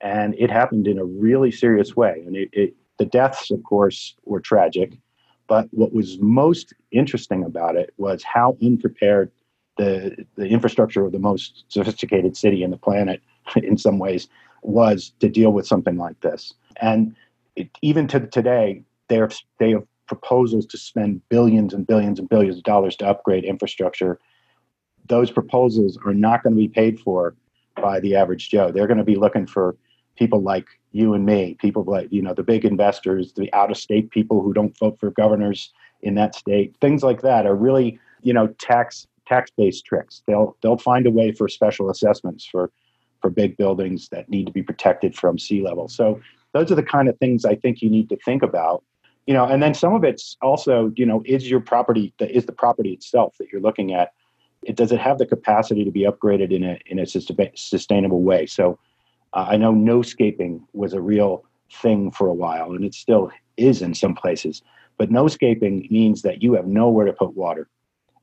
And 0.01 0.35
it 0.37 0.49
happened 0.49 0.87
in 0.87 0.99
a 0.99 1.05
really 1.05 1.51
serious 1.51 1.95
way. 1.95 2.23
And 2.25 2.35
it, 2.35 2.49
it, 2.53 2.75
the 2.97 3.05
deaths, 3.05 3.51
of 3.51 3.63
course, 3.63 4.15
were 4.25 4.39
tragic. 4.39 4.97
But 5.47 5.67
what 5.71 5.93
was 5.93 6.19
most 6.19 6.73
interesting 6.91 7.43
about 7.43 7.75
it 7.75 7.93
was 7.97 8.23
how 8.23 8.57
unprepared 8.61 9.31
the, 9.77 10.25
the 10.35 10.47
infrastructure 10.47 11.05
of 11.05 11.11
the 11.11 11.19
most 11.19 11.65
sophisticated 11.67 12.35
city 12.35 12.63
in 12.63 12.71
the 12.71 12.77
planet, 12.77 13.21
in 13.55 13.77
some 13.77 13.99
ways, 13.99 14.27
was 14.63 15.13
to 15.19 15.29
deal 15.29 15.51
with 15.51 15.67
something 15.67 15.97
like 15.97 16.19
this. 16.21 16.53
And 16.81 17.15
it, 17.55 17.69
even 17.81 18.07
to 18.07 18.19
today, 18.19 18.83
they 19.07 19.15
have, 19.15 19.35
they 19.59 19.71
have 19.71 19.83
proposals 20.07 20.65
to 20.67 20.77
spend 20.77 21.21
billions 21.29 21.73
and 21.73 21.85
billions 21.85 22.19
and 22.19 22.27
billions 22.27 22.57
of 22.57 22.63
dollars 22.63 22.95
to 22.97 23.07
upgrade 23.07 23.43
infrastructure. 23.43 24.19
Those 25.07 25.31
proposals 25.31 25.97
are 26.05 26.13
not 26.13 26.43
going 26.43 26.55
to 26.55 26.59
be 26.59 26.67
paid 26.67 26.99
for 26.99 27.35
by 27.75 27.99
the 27.99 28.15
average 28.15 28.49
Joe. 28.49 28.71
They're 28.71 28.87
going 28.87 28.97
to 28.97 29.03
be 29.03 29.15
looking 29.15 29.45
for 29.45 29.75
people 30.17 30.41
like 30.41 30.65
you 30.91 31.13
and 31.13 31.25
me, 31.25 31.55
people 31.59 31.83
like 31.83 32.11
you 32.11 32.21
know 32.21 32.33
the 32.33 32.43
big 32.43 32.65
investors, 32.65 33.33
the 33.33 33.53
out 33.53 33.71
of 33.71 33.77
state 33.77 34.09
people 34.09 34.41
who 34.41 34.53
don't 34.53 34.77
vote 34.77 34.99
for 34.99 35.11
governors 35.11 35.71
in 36.01 36.15
that 36.15 36.35
state, 36.35 36.75
things 36.81 37.03
like 37.03 37.21
that 37.21 37.45
are 37.45 37.55
really 37.55 37.99
you 38.21 38.33
know 38.33 38.47
tax 38.59 39.07
tax 39.27 39.51
based 39.51 39.85
tricks. 39.85 40.23
They'll 40.25 40.55
they'll 40.61 40.77
find 40.77 41.05
a 41.05 41.11
way 41.11 41.31
for 41.31 41.47
special 41.47 41.89
assessments 41.89 42.45
for 42.45 42.71
for 43.21 43.29
big 43.29 43.57
buildings 43.57 44.09
that 44.09 44.29
need 44.29 44.45
to 44.45 44.51
be 44.51 44.61
protected 44.61 45.15
from 45.15 45.39
sea 45.39 45.61
level. 45.61 45.87
So 45.87 46.21
those 46.53 46.71
are 46.71 46.75
the 46.75 46.83
kind 46.83 47.09
of 47.09 47.17
things 47.17 47.45
I 47.45 47.55
think 47.55 47.81
you 47.81 47.89
need 47.89 48.09
to 48.09 48.17
think 48.17 48.43
about. 48.43 48.83
You 49.25 49.33
know, 49.33 49.45
and 49.45 49.61
then 49.61 49.73
some 49.73 49.93
of 49.93 50.05
it's 50.05 50.37
also, 50.41 50.93
you 50.95 51.05
know, 51.05 51.21
is 51.25 51.49
your 51.49 51.59
property 51.59 52.13
is 52.19 52.45
the 52.45 52.53
property 52.53 52.93
itself 52.93 53.35
that 53.39 53.51
you're 53.51 53.61
looking 53.61 53.93
at. 53.93 54.13
It 54.63 54.75
does 54.75 54.91
it 54.91 54.99
have 54.99 55.17
the 55.17 55.25
capacity 55.25 55.83
to 55.83 55.91
be 55.91 56.01
upgraded 56.01 56.51
in 56.51 56.63
a 56.63 56.79
in 56.85 56.99
a 56.99 57.05
sustainable 57.05 58.21
way? 58.21 58.45
So 58.45 58.79
uh, 59.37 59.45
I 59.49 59.57
know 59.57 59.71
no 59.71 60.01
scaping 60.01 60.67
was 60.73 60.93
a 60.93 61.01
real 61.01 61.45
thing 61.71 62.11
for 62.11 62.27
a 62.27 62.33
while, 62.33 62.71
and 62.71 62.83
it 62.83 62.95
still 62.95 63.29
is 63.55 63.81
in 63.81 63.93
some 63.93 64.15
places. 64.15 64.63
But 64.97 65.11
no-scaping 65.11 65.87
means 65.91 66.23
that 66.23 66.41
you 66.41 66.53
have 66.53 66.65
nowhere 66.65 67.05
to 67.05 67.13
put 67.13 67.35
water. 67.35 67.69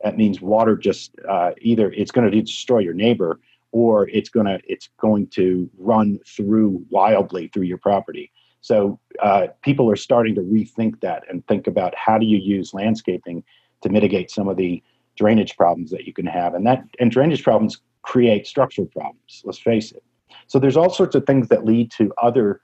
That 0.03 0.17
means 0.17 0.41
water 0.41 0.77
just 0.77 1.13
uh, 1.29 1.53
either 1.61 1.93
it's 1.93 2.11
going 2.11 2.29
to 2.29 2.41
destroy 2.43 2.81
your 2.81 2.95
neighbor 2.95 3.41
or 3.71 4.09
it's 4.09 4.29
going 4.29 4.47
to 4.47 4.59
it's 4.67 4.89
going 5.01 5.29
to 5.29 5.71
run 5.79 6.19
through 6.27 6.85
wildly 6.91 7.49
through 7.49 7.63
your 7.63 7.79
property. 7.79 8.33
So 8.61 8.99
uh, 9.23 9.49
people 9.63 9.89
are 9.91 9.97
starting 9.97 10.35
to 10.35 10.41
rethink 10.41 11.01
that 11.01 11.23
and 11.29 11.47
think 11.47 11.69
about 11.69 11.95
how 11.95 12.19
do 12.19 12.27
you 12.27 12.39
use 12.39 12.75
landscaping 12.75 13.45
to 13.83 13.89
mitigate 13.89 14.31
some 14.33 14.49
of 14.49 14.57
the 14.57 14.83
drainage 15.17 15.57
problems 15.57 15.93
that 15.93 16.07
you 16.07 16.13
can 16.13 16.27
have, 16.27 16.55
and 16.55 16.67
that 16.67 16.85
and 16.99 17.11
drainage 17.11 17.45
problems 17.45 17.81
create 18.03 18.47
structural 18.49 18.89
problems. 18.89 19.43
Let's 19.45 19.59
face 19.59 19.93
it. 19.93 20.03
So 20.47 20.59
there's 20.59 20.77
all 20.77 20.91
sorts 20.91 21.15
of 21.15 21.27
things 21.27 21.49
that 21.49 21.65
lead 21.65 21.91
to 21.93 22.13
other 22.23 22.61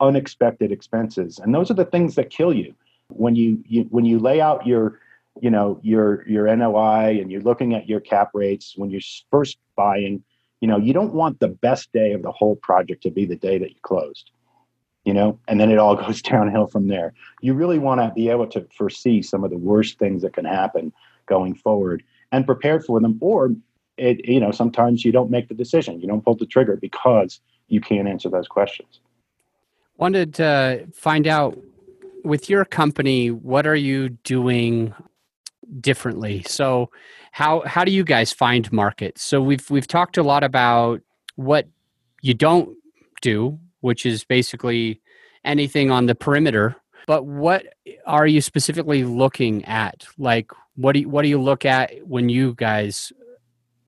unexpected 0.00 0.72
expenses, 0.72 1.38
and 1.38 1.54
those 1.54 1.70
are 1.70 1.74
the 1.74 1.84
things 1.84 2.14
that 2.16 2.30
kill 2.30 2.52
you 2.52 2.74
when 3.08 3.36
you, 3.36 3.62
you 3.66 3.82
when 3.90 4.04
you 4.04 4.18
lay 4.18 4.40
out 4.40 4.66
your 4.66 5.00
you 5.40 5.50
know 5.50 5.78
your 5.82 6.26
your 6.28 6.54
NOI 6.54 7.20
and 7.20 7.30
you're 7.30 7.42
looking 7.42 7.74
at 7.74 7.88
your 7.88 8.00
cap 8.00 8.30
rates 8.34 8.74
when 8.76 8.90
you're 8.90 9.00
first 9.30 9.58
buying. 9.76 10.22
You 10.60 10.68
know 10.68 10.78
you 10.78 10.92
don't 10.92 11.14
want 11.14 11.40
the 11.40 11.48
best 11.48 11.92
day 11.92 12.12
of 12.12 12.22
the 12.22 12.32
whole 12.32 12.56
project 12.56 13.02
to 13.04 13.10
be 13.10 13.26
the 13.26 13.36
day 13.36 13.58
that 13.58 13.70
you 13.70 13.80
closed 13.82 14.30
you 15.04 15.12
know, 15.12 15.38
and 15.48 15.60
then 15.60 15.70
it 15.70 15.78
all 15.78 15.96
goes 16.06 16.22
downhill 16.22 16.66
from 16.66 16.88
there. 16.88 17.14
You 17.40 17.54
really 17.54 17.78
want 17.78 18.00
to 18.00 18.12
be 18.14 18.28
able 18.28 18.46
to 18.48 18.66
foresee 18.76 19.22
some 19.22 19.44
of 19.44 19.50
the 19.50 19.58
worst 19.58 19.98
things 19.98 20.22
that 20.22 20.32
can 20.32 20.44
happen 20.44 20.92
going 21.26 21.54
forward 21.54 22.02
and 22.30 22.46
prepare 22.46 22.80
for 22.80 23.00
them. 23.00 23.18
Or, 23.20 23.50
it, 24.02 24.28
you 24.28 24.40
know, 24.40 24.50
sometimes 24.50 25.04
you 25.04 25.12
don't 25.12 25.30
make 25.30 25.48
the 25.48 25.54
decision, 25.54 26.00
you 26.00 26.08
don't 26.08 26.24
pull 26.24 26.34
the 26.34 26.46
trigger 26.46 26.76
because 26.76 27.40
you 27.68 27.80
can't 27.80 28.08
answer 28.08 28.28
those 28.28 28.48
questions. 28.48 29.00
Wanted 29.96 30.34
to 30.34 30.86
find 30.94 31.26
out 31.26 31.58
with 32.24 32.50
your 32.50 32.64
company, 32.64 33.30
what 33.30 33.66
are 33.66 33.76
you 33.76 34.10
doing 34.10 34.94
differently? 35.80 36.42
So, 36.46 36.90
how 37.32 37.62
how 37.66 37.84
do 37.84 37.92
you 37.92 38.04
guys 38.04 38.32
find 38.32 38.70
markets? 38.72 39.22
So 39.22 39.40
we've 39.40 39.68
we've 39.70 39.86
talked 39.86 40.18
a 40.18 40.22
lot 40.22 40.44
about 40.44 41.00
what 41.36 41.66
you 42.20 42.34
don't 42.34 42.76
do 43.22 43.58
which 43.82 44.06
is 44.06 44.24
basically 44.24 45.00
anything 45.44 45.90
on 45.90 46.06
the 46.06 46.14
perimeter. 46.14 46.74
But 47.06 47.26
what 47.26 47.66
are 48.06 48.26
you 48.26 48.40
specifically 48.40 49.04
looking 49.04 49.64
at? 49.66 50.06
Like, 50.16 50.50
what 50.76 50.92
do 50.92 51.00
you, 51.00 51.08
what 51.08 51.22
do 51.22 51.28
you 51.28 51.40
look 51.40 51.66
at 51.66 51.92
when 52.06 52.30
you 52.30 52.54
guys 52.54 53.12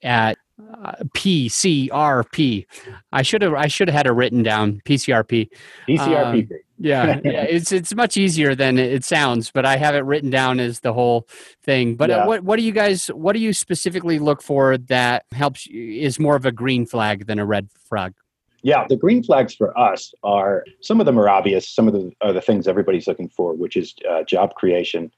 at 0.05 0.39
uh, 0.59 0.93
PCRP? 1.17 2.67
I 3.13 3.23
should 3.23 3.43
have 3.43 3.55
I 3.55 3.67
should 3.67 3.89
have 3.89 3.97
had 3.97 4.07
it 4.07 4.13
written 4.13 4.43
down. 4.43 4.81
PCRP. 4.85 5.49
PCRP. 5.89 6.51
Um, 6.51 6.59
yeah, 6.79 7.21
yeah, 7.25 7.43
it's 7.43 7.73
it's 7.73 7.95
much 7.95 8.17
easier 8.17 8.55
than 8.55 8.79
it 8.79 9.05
sounds, 9.05 9.51
but 9.51 9.65
I 9.65 9.77
have 9.77 9.95
it 9.95 10.05
written 10.05 10.31
down 10.31 10.61
as 10.61 10.81
the 10.81 10.93
whole 10.93 11.29
thing. 11.63 11.97
But 11.97 12.11
uh, 12.11 12.15
yeah. 12.15 12.27
what 12.27 12.45
what 12.45 12.57
do 12.57 12.63
you 12.63 12.73
guys 12.73 13.09
what 13.09 13.33
do 13.33 13.41
you 13.41 13.53
specifically 13.53 14.19
look 14.19 14.43
for 14.43 14.79
that 14.79 15.25
helps 15.33 15.67
is 15.71 16.21
more 16.21 16.37
of 16.37 16.47
a 16.47 16.53
green 16.53 16.87
flag 16.87 17.27
than 17.27 17.39
a 17.39 17.47
red 17.47 17.69
flag? 17.89 18.15
Yeah, 18.63 18.87
the 18.89 18.97
green 18.97 19.23
flags 19.23 19.55
for 19.55 19.79
us 19.79 20.15
are 20.23 20.65
some 20.81 20.99
of 20.99 21.07
them 21.07 21.19
are 21.19 21.29
obvious. 21.29 21.69
Some 21.69 21.87
of 21.87 21.93
them 21.93 22.13
are 22.23 22.33
the 22.33 22.41
things 22.41 22.67
everybody's 22.67 23.07
looking 23.07 23.29
for, 23.29 23.53
which 23.53 23.77
is 23.77 23.95
uh, 24.09 24.23
job 24.23 24.55
creation, 24.55 25.13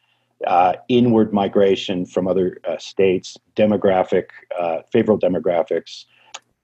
uh, 0.47 0.75
inward 0.89 1.33
migration 1.33 2.05
from 2.05 2.27
other 2.27 2.59
uh, 2.69 2.77
states, 2.79 3.37
demographic, 3.55 4.27
uh, 4.59 4.79
favorable 4.93 5.19
demographics. 5.19 6.05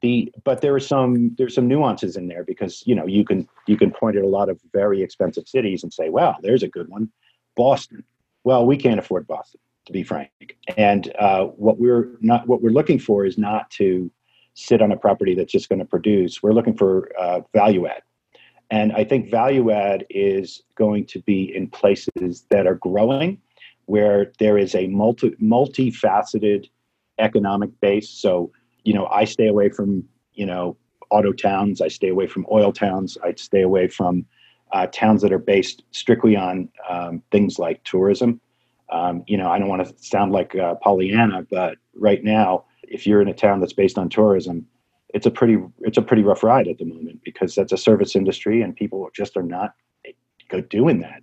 The 0.03 0.33
but 0.45 0.61
there 0.61 0.75
are 0.75 0.81
some 0.81 1.35
there's 1.39 1.55
some 1.55 1.69
nuances 1.69 2.17
in 2.17 2.27
there 2.27 2.45
because 2.45 2.83
you 2.87 2.95
know 2.95 3.07
you 3.07 3.25
can 3.25 3.49
you 3.67 3.77
can 3.77 3.93
point 3.93 4.17
at 4.17 4.25
a 4.25 4.29
lot 4.29 4.49
of 4.49 4.61
very 4.73 5.03
expensive 5.03 5.47
cities 5.47 5.85
and 5.85 5.93
say, 5.93 6.09
well, 6.09 6.37
there's 6.43 6.65
a 6.65 6.69
good 6.69 6.89
one, 6.89 7.11
Boston. 7.57 8.05
Well, 8.45 8.67
we 8.67 8.77
can't 8.77 8.99
afford 8.99 9.29
Boston, 9.29 9.61
to 9.87 9.93
be 9.93 10.03
frank. 10.03 10.57
And 10.77 11.13
uh, 11.19 11.45
what 11.45 11.79
we're 11.79 12.17
not 12.21 12.49
what 12.49 12.63
we're 12.63 12.71
looking 12.71 12.99
for 12.99 13.25
is 13.25 13.39
not 13.39 13.71
to 13.73 14.11
sit 14.55 14.83
on 14.83 14.93
a 14.93 14.97
property 14.97 15.35
that's 15.35 15.53
just 15.53 15.69
going 15.69 15.79
to 15.79 15.85
produce. 15.85 16.43
We're 16.43 16.53
looking 16.53 16.77
for 16.77 17.11
uh, 17.19 17.41
value 17.55 17.87
add. 17.87 18.03
And 18.71 18.93
I 18.93 19.05
think 19.05 19.31
value 19.31 19.71
add 19.71 20.07
is 20.09 20.63
going 20.77 21.05
to 21.07 21.21
be 21.21 21.55
in 21.55 21.69
places 21.69 22.47
that 22.51 22.67
are 22.67 22.77
growing, 22.77 23.39
where 23.93 24.33
there 24.39 24.57
is 24.57 24.75
a 24.75 24.87
multi 24.87 25.33
multifaceted 25.33 26.65
economic 27.19 27.69
base. 27.83 28.09
So, 28.09 28.51
you 28.85 28.95
know, 28.95 29.07
I 29.09 29.25
stay 29.27 29.49
away 29.49 29.69
from, 29.69 30.03
you 30.33 30.47
know, 30.47 30.79
auto 31.11 31.31
towns, 31.31 31.83
I 31.83 31.89
stay 31.89 32.09
away 32.09 32.27
from 32.27 32.47
oil 32.51 32.73
towns, 32.73 33.19
I 33.23 33.35
stay 33.35 33.61
away 33.61 33.89
from 33.89 34.25
uh, 34.73 34.87
towns 34.87 35.21
that 35.21 35.31
are 35.31 35.45
based 35.55 35.83
strictly 35.91 36.37
on 36.37 36.71
um, 36.89 37.23
things 37.31 37.59
like 37.59 37.85
tourism. 37.85 38.41
Um, 38.89 39.25
you 39.27 39.37
know, 39.37 39.51
I 39.51 39.59
don't 39.59 39.69
want 39.69 39.87
to 39.87 39.95
sound 40.03 40.33
like 40.33 40.57
uh, 40.57 40.77
Pollyanna, 40.77 41.47
but 41.51 41.77
right 41.95 42.25
now, 42.25 42.65
if 42.85 43.07
you're 43.07 43.21
in 43.21 43.29
a 43.29 43.35
town 43.35 43.61
that's 43.61 43.75
based 43.75 43.99
on 43.99 44.09
tourism, 44.09 44.67
it's 45.13 45.27
a 45.27 45.31
pretty 45.31 45.59
it's 45.81 45.99
a 45.99 46.03
pretty 46.03 46.23
rough 46.23 46.43
ride 46.43 46.67
at 46.67 46.79
the 46.79 46.87
moment 46.87 47.21
because 47.25 47.55
that's 47.55 47.73
a 47.73 47.77
service 47.77 48.17
industry 48.17 48.63
and 48.63 48.75
people 48.75 49.11
just 49.15 49.37
are 49.37 49.43
not 49.43 49.75
good 50.49 50.71
doing 50.71 51.01
that. 51.01 51.23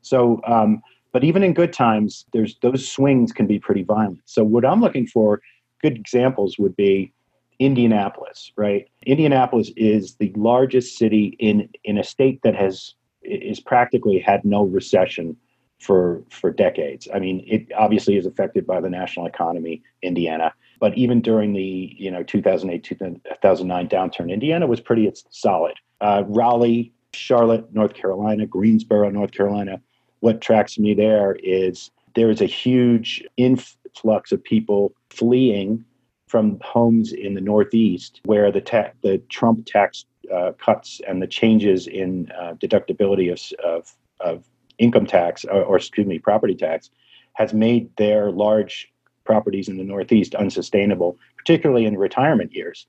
So, 0.00 0.40
um, 0.46 0.80
but 1.12 1.24
even 1.24 1.42
in 1.42 1.54
good 1.54 1.72
times, 1.72 2.26
there's 2.32 2.56
those 2.60 2.88
swings 2.88 3.32
can 3.32 3.46
be 3.46 3.58
pretty 3.58 3.82
violent. 3.82 4.20
So, 4.24 4.44
what 4.44 4.64
I'm 4.64 4.80
looking 4.80 5.06
for, 5.06 5.40
good 5.82 5.96
examples 5.96 6.58
would 6.58 6.76
be 6.76 7.12
Indianapolis, 7.58 8.52
right? 8.56 8.88
Indianapolis 9.06 9.70
is 9.76 10.16
the 10.16 10.32
largest 10.36 10.98
city 10.98 11.36
in 11.38 11.68
in 11.84 11.98
a 11.98 12.04
state 12.04 12.40
that 12.42 12.54
has 12.54 12.94
is 13.22 13.60
practically 13.60 14.18
had 14.18 14.44
no 14.44 14.64
recession 14.64 15.36
for 15.80 16.22
for 16.30 16.50
decades. 16.50 17.08
I 17.14 17.18
mean, 17.18 17.44
it 17.46 17.66
obviously 17.76 18.16
is 18.16 18.26
affected 18.26 18.66
by 18.66 18.80
the 18.80 18.90
national 18.90 19.26
economy, 19.26 19.82
Indiana, 20.02 20.52
but 20.80 20.96
even 20.96 21.20
during 21.20 21.52
the 21.52 21.94
you 21.96 22.10
know 22.10 22.22
2008 22.22 22.82
2009 22.84 23.88
downturn, 23.88 24.30
Indiana 24.30 24.66
was 24.66 24.80
pretty 24.80 25.06
it's 25.06 25.24
solid. 25.30 25.74
Uh, 26.00 26.24
Raleigh, 26.26 26.92
Charlotte, 27.12 27.72
North 27.74 27.94
Carolina, 27.94 28.46
Greensboro, 28.46 29.10
North 29.10 29.32
Carolina. 29.32 29.80
What 30.20 30.40
tracks 30.40 30.78
me 30.78 30.94
there 30.94 31.36
is 31.42 31.90
there 32.14 32.30
is 32.30 32.40
a 32.40 32.46
huge 32.46 33.22
influx 33.36 34.32
of 34.32 34.42
people 34.42 34.94
fleeing 35.10 35.84
from 36.28 36.58
homes 36.62 37.12
in 37.12 37.34
the 37.34 37.40
Northeast, 37.40 38.20
where 38.24 38.50
the 38.50 38.60
ta- 38.60 38.90
the 39.02 39.18
Trump 39.28 39.66
tax 39.66 40.06
uh, 40.34 40.52
cuts 40.52 41.00
and 41.06 41.22
the 41.22 41.26
changes 41.26 41.86
in 41.86 42.30
uh, 42.40 42.54
deductibility 42.54 43.30
of, 43.30 43.40
of, 43.64 43.94
of 44.20 44.44
income 44.78 45.06
tax 45.06 45.44
or, 45.44 45.62
or 45.62 45.76
excuse 45.76 46.06
me 46.06 46.18
property 46.18 46.54
tax 46.54 46.90
has 47.34 47.52
made 47.54 47.94
their 47.96 48.30
large 48.30 48.90
properties 49.24 49.68
in 49.68 49.76
the 49.76 49.84
Northeast 49.84 50.34
unsustainable, 50.34 51.18
particularly 51.36 51.84
in 51.84 51.96
retirement 51.98 52.54
years. 52.54 52.86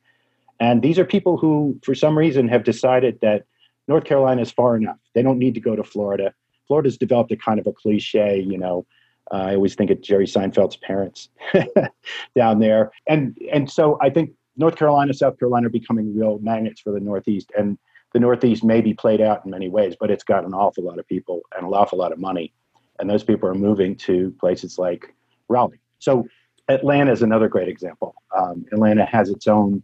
And 0.60 0.82
these 0.82 0.98
are 0.98 1.06
people 1.06 1.38
who, 1.38 1.80
for 1.84 1.94
some 1.94 2.18
reason, 2.18 2.48
have 2.48 2.64
decided 2.64 3.20
that 3.22 3.46
North 3.88 4.06
Carolina 4.06 4.42
is 4.42 4.52
far 4.52 4.76
enough. 4.76 4.98
They 5.14 5.22
don't 5.22 5.38
need 5.38 5.54
to 5.56 5.60
go 5.60 5.76
to 5.76 5.84
Florida. 5.84 6.34
Florida's 6.68 6.98
developed 6.98 7.32
a 7.32 7.38
kind 7.38 7.60
of 7.60 7.68
a 7.68 7.74
cliche, 7.74 8.40
you 8.40 8.58
know. 8.58 8.86
Uh, 9.32 9.36
I 9.36 9.56
always 9.56 9.76
think 9.76 9.92
of 9.92 10.02
Jerry 10.02 10.26
Seinfeld's 10.26 10.78
parents 10.78 11.30
down 12.36 12.60
there, 12.60 12.92
and 13.08 13.38
and 13.52 13.70
so 13.70 13.98
I 14.02 14.10
think 14.10 14.32
North 14.56 14.76
Carolina, 14.76 15.14
South 15.14 15.38
Carolina 15.38 15.68
are 15.68 15.72
becoming 15.72 16.18
real 16.18 16.40
magnets 16.40 16.82
for 16.82 16.92
the 16.92 17.00
Northeast, 17.00 17.52
and 17.58 17.78
the 18.14 18.20
Northeast 18.20 18.64
may 18.64 18.82
be 18.82 18.94
played 18.94 19.22
out 19.22 19.46
in 19.46 19.52
many 19.52 19.70
ways, 19.70 19.96
but 20.00 20.10
it's 20.10 20.24
got 20.24 20.46
an 20.46 20.54
awful 20.54 20.84
lot 20.84 21.00
of 21.00 21.08
people 21.08 21.42
and 21.56 21.68
an 21.68 21.74
awful 21.74 21.98
lot 21.98 22.12
of 22.12 22.20
money. 22.20 22.54
And 23.00 23.10
those 23.10 23.24
people 23.24 23.48
are 23.50 23.54
moving 23.54 23.96
to 23.98 24.34
places 24.40 24.80
like 24.80 25.14
Raleigh. 25.50 25.80
So 26.00 26.26
Atlanta 26.68 27.12
is 27.12 27.22
another 27.22 27.48
great 27.48 27.68
example. 27.68 28.16
Um, 28.36 28.66
Atlanta 28.72 29.06
has 29.06 29.30
its 29.30 29.48
own, 29.48 29.84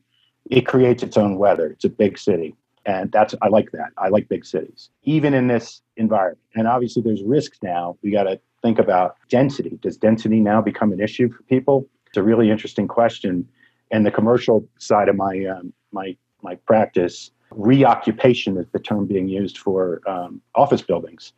it 0.50 0.66
creates 0.66 1.04
its 1.04 1.18
own 1.18 1.38
weather. 1.38 1.68
It's 1.68 1.86
a 1.86 1.90
big 1.90 2.18
city. 2.18 2.56
And 2.86 3.12
that's, 3.12 3.34
I 3.42 3.48
like 3.48 3.72
that. 3.72 3.92
I 3.98 4.10
like 4.10 4.28
big 4.28 4.46
cities, 4.46 4.90
even 5.04 5.34
in 5.34 5.48
this 5.48 5.82
environment. 5.96 6.40
And 6.56 6.68
obviously, 6.68 7.02
there's 7.02 7.24
risks 7.24 7.60
now. 7.64 7.98
We 8.04 8.12
got 8.12 8.24
to 8.24 8.40
think 8.62 8.80
about 8.80 9.16
density. 9.30 9.80
Does 9.82 9.98
density 9.98 10.40
now 10.40 10.62
become 10.62 10.92
an 10.92 11.00
issue 11.00 11.32
for 11.32 11.44
people? 11.44 11.88
It's 12.08 12.18
a 12.18 12.24
really 12.24 12.50
interesting 12.50 12.88
question. 12.88 13.48
And 13.92 14.06
the 14.06 14.12
commercial 14.12 14.68
side 14.80 15.08
of 15.08 15.16
my, 15.16 15.46
um, 15.46 15.72
my, 15.92 16.18
my 16.42 16.56
practice, 16.56 17.32
reoccupation 17.52 18.58
is 18.58 18.66
the 18.72 18.80
term 18.80 19.06
being 19.06 19.30
used 19.30 19.58
for 19.58 20.02
um, 20.08 20.42
office 20.56 20.82
buildings. 20.82 21.32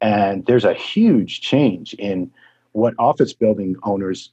And 0.00 0.46
there's 0.46 0.64
a 0.64 0.74
huge 0.74 1.40
change 1.40 1.94
in 1.94 2.30
what 2.72 2.94
office 2.98 3.32
building 3.32 3.76
owners 3.82 4.32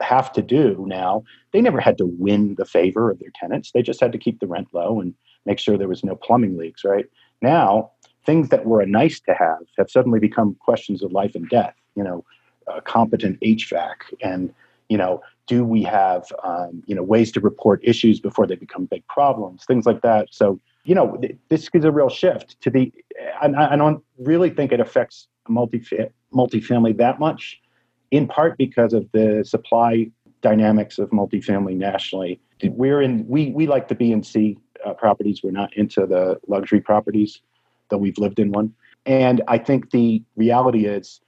have 0.00 0.32
to 0.32 0.42
do 0.42 0.84
now. 0.86 1.24
They 1.52 1.60
never 1.60 1.80
had 1.80 1.98
to 1.98 2.06
win 2.06 2.54
the 2.56 2.64
favor 2.64 3.10
of 3.10 3.18
their 3.18 3.30
tenants, 3.34 3.72
they 3.72 3.82
just 3.82 4.00
had 4.00 4.12
to 4.12 4.18
keep 4.18 4.40
the 4.40 4.46
rent 4.46 4.68
low 4.72 5.00
and 5.00 5.14
make 5.46 5.58
sure 5.58 5.76
there 5.76 5.88
was 5.88 6.04
no 6.04 6.16
plumbing 6.16 6.56
leaks, 6.56 6.84
right? 6.84 7.06
Now, 7.42 7.90
things 8.24 8.48
that 8.48 8.64
were 8.64 8.80
a 8.80 8.86
nice 8.86 9.20
to 9.20 9.34
have 9.34 9.62
have 9.78 9.90
suddenly 9.90 10.18
become 10.18 10.56
questions 10.60 11.02
of 11.02 11.12
life 11.12 11.34
and 11.34 11.48
death, 11.48 11.74
you 11.94 12.02
know, 12.02 12.24
competent 12.84 13.40
HVAC 13.40 13.96
and 14.22 14.52
you 14.88 14.98
know 14.98 15.22
do 15.46 15.64
we 15.64 15.82
have 15.82 16.24
um, 16.42 16.82
you 16.86 16.94
know 16.94 17.02
ways 17.02 17.30
to 17.32 17.40
report 17.40 17.80
issues 17.82 18.20
before 18.20 18.46
they 18.46 18.54
become 18.54 18.86
big 18.86 19.06
problems 19.06 19.64
things 19.66 19.84
like 19.84 20.00
that 20.00 20.28
so 20.30 20.58
you 20.84 20.94
know, 20.94 21.20
this 21.48 21.68
is 21.72 21.84
a 21.84 21.90
real 21.90 22.10
shift 22.10 22.60
to 22.60 22.70
the. 22.70 22.92
I, 23.40 23.72
I 23.72 23.76
don't 23.76 24.02
really 24.18 24.50
think 24.50 24.70
it 24.70 24.80
affects 24.80 25.28
multi 25.48 25.82
multifamily 26.32 26.96
that 26.98 27.18
much, 27.18 27.60
in 28.10 28.28
part 28.28 28.58
because 28.58 28.92
of 28.92 29.10
the 29.12 29.44
supply 29.44 30.10
dynamics 30.42 30.98
of 30.98 31.10
multifamily 31.10 31.76
nationally. 31.76 32.40
We're 32.62 33.00
in 33.00 33.26
we 33.26 33.50
we 33.50 33.66
like 33.66 33.88
the 33.88 33.94
B 33.94 34.12
and 34.12 34.24
C 34.24 34.58
uh, 34.84 34.94
properties. 34.94 35.42
We're 35.42 35.50
not 35.50 35.74
into 35.76 36.06
the 36.06 36.40
luxury 36.46 36.80
properties, 36.80 37.40
though 37.90 37.98
we've 37.98 38.18
lived 38.18 38.38
in 38.38 38.52
one. 38.52 38.74
And 39.06 39.42
I 39.48 39.58
think 39.58 39.90
the 39.90 40.22
reality 40.36 40.86
is, 40.86 41.20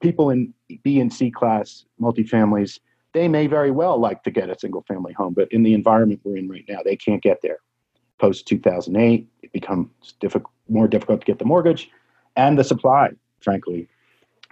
people 0.00 0.30
in 0.30 0.52
B 0.82 1.00
and 1.00 1.12
C 1.12 1.30
class 1.30 1.84
multifamilies 2.00 2.78
they 3.14 3.28
may 3.28 3.46
very 3.46 3.70
well 3.70 3.96
like 3.96 4.24
to 4.24 4.30
get 4.30 4.50
a 4.50 4.58
single 4.58 4.82
family 4.82 5.12
home, 5.12 5.32
but 5.32 5.50
in 5.52 5.62
the 5.62 5.72
environment 5.72 6.20
we're 6.24 6.36
in 6.36 6.48
right 6.48 6.64
now, 6.68 6.80
they 6.84 6.96
can't 6.96 7.22
get 7.22 7.40
there. 7.42 7.58
Post 8.18 8.46
2008, 8.48 9.26
it 9.42 9.52
becomes 9.52 9.88
difficult, 10.20 10.52
more 10.68 10.88
difficult 10.88 11.20
to 11.20 11.26
get 11.26 11.38
the 11.38 11.44
mortgage, 11.44 11.90
and 12.36 12.58
the 12.58 12.64
supply, 12.64 13.10
frankly, 13.40 13.88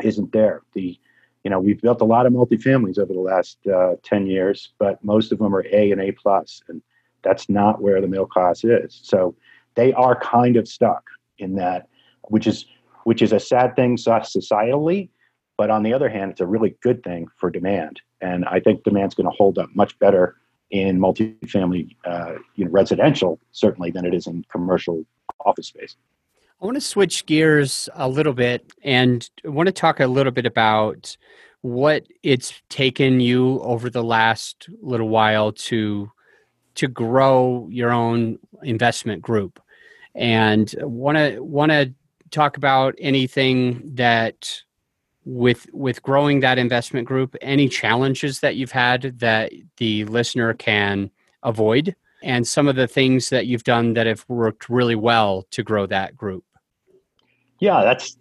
isn't 0.02 0.32
there. 0.32 0.62
The 0.73 0.99
you 1.44 1.50
know 1.50 1.59
we've 1.59 1.82
built 1.82 2.00
a 2.00 2.04
lot 2.04 2.25
of 2.25 2.32
multifamilies 2.32 2.99
over 2.99 3.12
the 3.12 3.21
last 3.21 3.59
uh, 3.66 3.97
10 4.04 4.28
years 4.28 4.71
but 4.78 5.02
most 5.02 5.32
of 5.32 5.38
them 5.38 5.52
are 5.52 5.66
a 5.73 5.90
and 5.90 6.00
a 6.00 6.12
plus 6.12 6.62
and 6.68 6.80
that's 7.23 7.49
not 7.49 7.81
where 7.81 8.00
the 8.00 8.09
middle 8.09 8.26
class 8.26 8.64
is. 8.64 9.00
So 9.02 9.35
they 9.75 9.93
are 9.95 10.19
kind 10.19 10.57
of 10.57 10.69
stuck 10.69 11.05
in 11.38 11.57
that 11.57 11.88
which 12.29 12.47
is 12.47 12.67
which 13.05 13.23
is 13.23 13.33
a 13.33 13.41
sad 13.41 13.75
thing 13.75 13.97
societally 13.97 15.09
but 15.57 15.71
on 15.71 15.83
the 15.83 15.93
other 15.93 16.09
hand 16.09 16.31
it's 16.31 16.41
a 16.41 16.47
really 16.47 16.76
good 16.83 17.02
thing 17.02 17.26
for 17.37 17.50
demand. 17.50 18.00
And 18.21 18.45
i 18.47 18.61
think 18.61 18.85
demand's 18.85 19.14
going 19.14 19.31
to 19.31 19.37
hold 19.37 19.59
up 19.59 19.69
much 19.75 19.99
better 19.99 20.37
in 20.71 20.99
multifamily 20.99 21.95
uh, 22.07 22.35
you 22.55 22.64
know, 22.64 22.71
residential 22.71 23.38
certainly 23.52 23.91
than 23.91 24.07
it 24.07 24.14
is 24.14 24.26
in 24.26 24.45
commercial 24.50 25.05
office 25.45 25.69
space. 25.69 25.97
I 26.61 26.64
want 26.64 26.76
to 26.76 26.81
switch 26.81 27.26
gears 27.26 27.88
a 27.95 28.09
little 28.09 28.33
bit 28.33 28.73
and 28.83 29.29
I 29.45 29.49
want 29.49 29.67
to 29.67 29.73
talk 29.73 30.00
a 30.00 30.07
little 30.07 30.33
bit 30.33 30.47
about 30.47 31.17
what 31.61 32.07
it's 32.23 32.61
taken 32.69 33.21
you 33.21 33.61
over 33.61 33.91
the 33.91 34.02
last 34.02 34.69
little 34.81 35.09
while 35.09 35.52
to 35.52 36.11
to 36.76 36.88
grow 36.88 37.69
your 37.71 37.91
own 37.91 38.38
investment 38.62 39.23
group 39.23 39.61
and 40.14 40.75
want 40.81 41.17
to 41.17 41.41
want 41.41 41.73
to 41.73 41.93
talk 42.31 42.57
about 42.57 42.95
anything 42.99 43.83
that 43.95 44.62
with 45.25 45.67
with 45.73 46.02
growing 46.02 46.41
that 46.41 46.59
investment 46.59 47.07
group 47.07 47.37
any 47.41 47.69
challenges 47.69 48.41
that 48.41 48.57
you've 48.57 48.73
had 48.73 49.19
that 49.19 49.52
the 49.76 50.05
listener 50.07 50.52
can 50.55 51.11
avoid 51.43 51.95
and 52.23 52.47
some 52.47 52.69
of 52.69 52.76
the 52.76 52.87
things 52.87 53.31
that 53.31 53.47
you've 53.47 53.64
done 53.64 53.95
that 53.95 54.07
have 54.07 54.25
worked 54.29 54.69
really 54.69 54.97
well 54.97 55.47
to 55.50 55.62
grow 55.62 55.87
that 55.87 56.17
group 56.17 56.45
yeah, 57.62 57.85
that's 57.85 58.19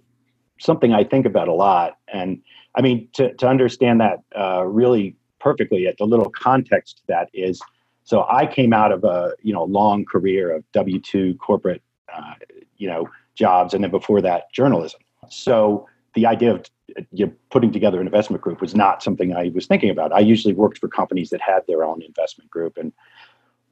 something 0.59 0.93
I 0.93 1.03
think 1.03 1.25
about 1.25 1.47
a 1.47 1.53
lot. 1.53 1.97
And 2.13 2.43
I 2.75 2.81
mean, 2.81 3.09
to, 3.13 3.33
to 3.33 3.47
understand 3.47 3.99
that 3.99 4.19
uh, 4.37 4.63
really 4.65 5.15
perfectly, 5.39 5.87
at 5.87 5.97
the 5.97 6.05
little 6.05 6.29
context 6.29 7.01
that 7.07 7.27
is, 7.33 7.59
so 8.03 8.25
I 8.29 8.45
came 8.45 8.73
out 8.73 8.91
of 8.91 9.03
a 9.03 9.33
you 9.41 9.53
know 9.53 9.63
long 9.63 10.05
career 10.05 10.55
of 10.55 10.63
W 10.71 10.99
two 10.99 11.35
corporate 11.35 11.81
uh, 12.13 12.33
you 12.77 12.87
know 12.87 13.09
jobs, 13.35 13.73
and 13.73 13.83
then 13.83 13.91
before 13.91 14.21
that 14.21 14.51
journalism. 14.53 15.01
So 15.29 15.87
the 16.13 16.25
idea 16.25 16.53
of 16.53 16.65
you 17.11 17.25
know, 17.27 17.31
putting 17.49 17.71
together 17.71 18.01
an 18.01 18.07
investment 18.07 18.41
group 18.43 18.59
was 18.59 18.75
not 18.75 19.01
something 19.01 19.33
I 19.33 19.49
was 19.53 19.65
thinking 19.65 19.89
about. 19.89 20.11
I 20.11 20.19
usually 20.19 20.53
worked 20.53 20.79
for 20.79 20.89
companies 20.89 21.29
that 21.29 21.39
had 21.41 21.61
their 21.67 21.83
own 21.83 22.01
investment 22.01 22.49
group, 22.49 22.77
and 22.77 22.91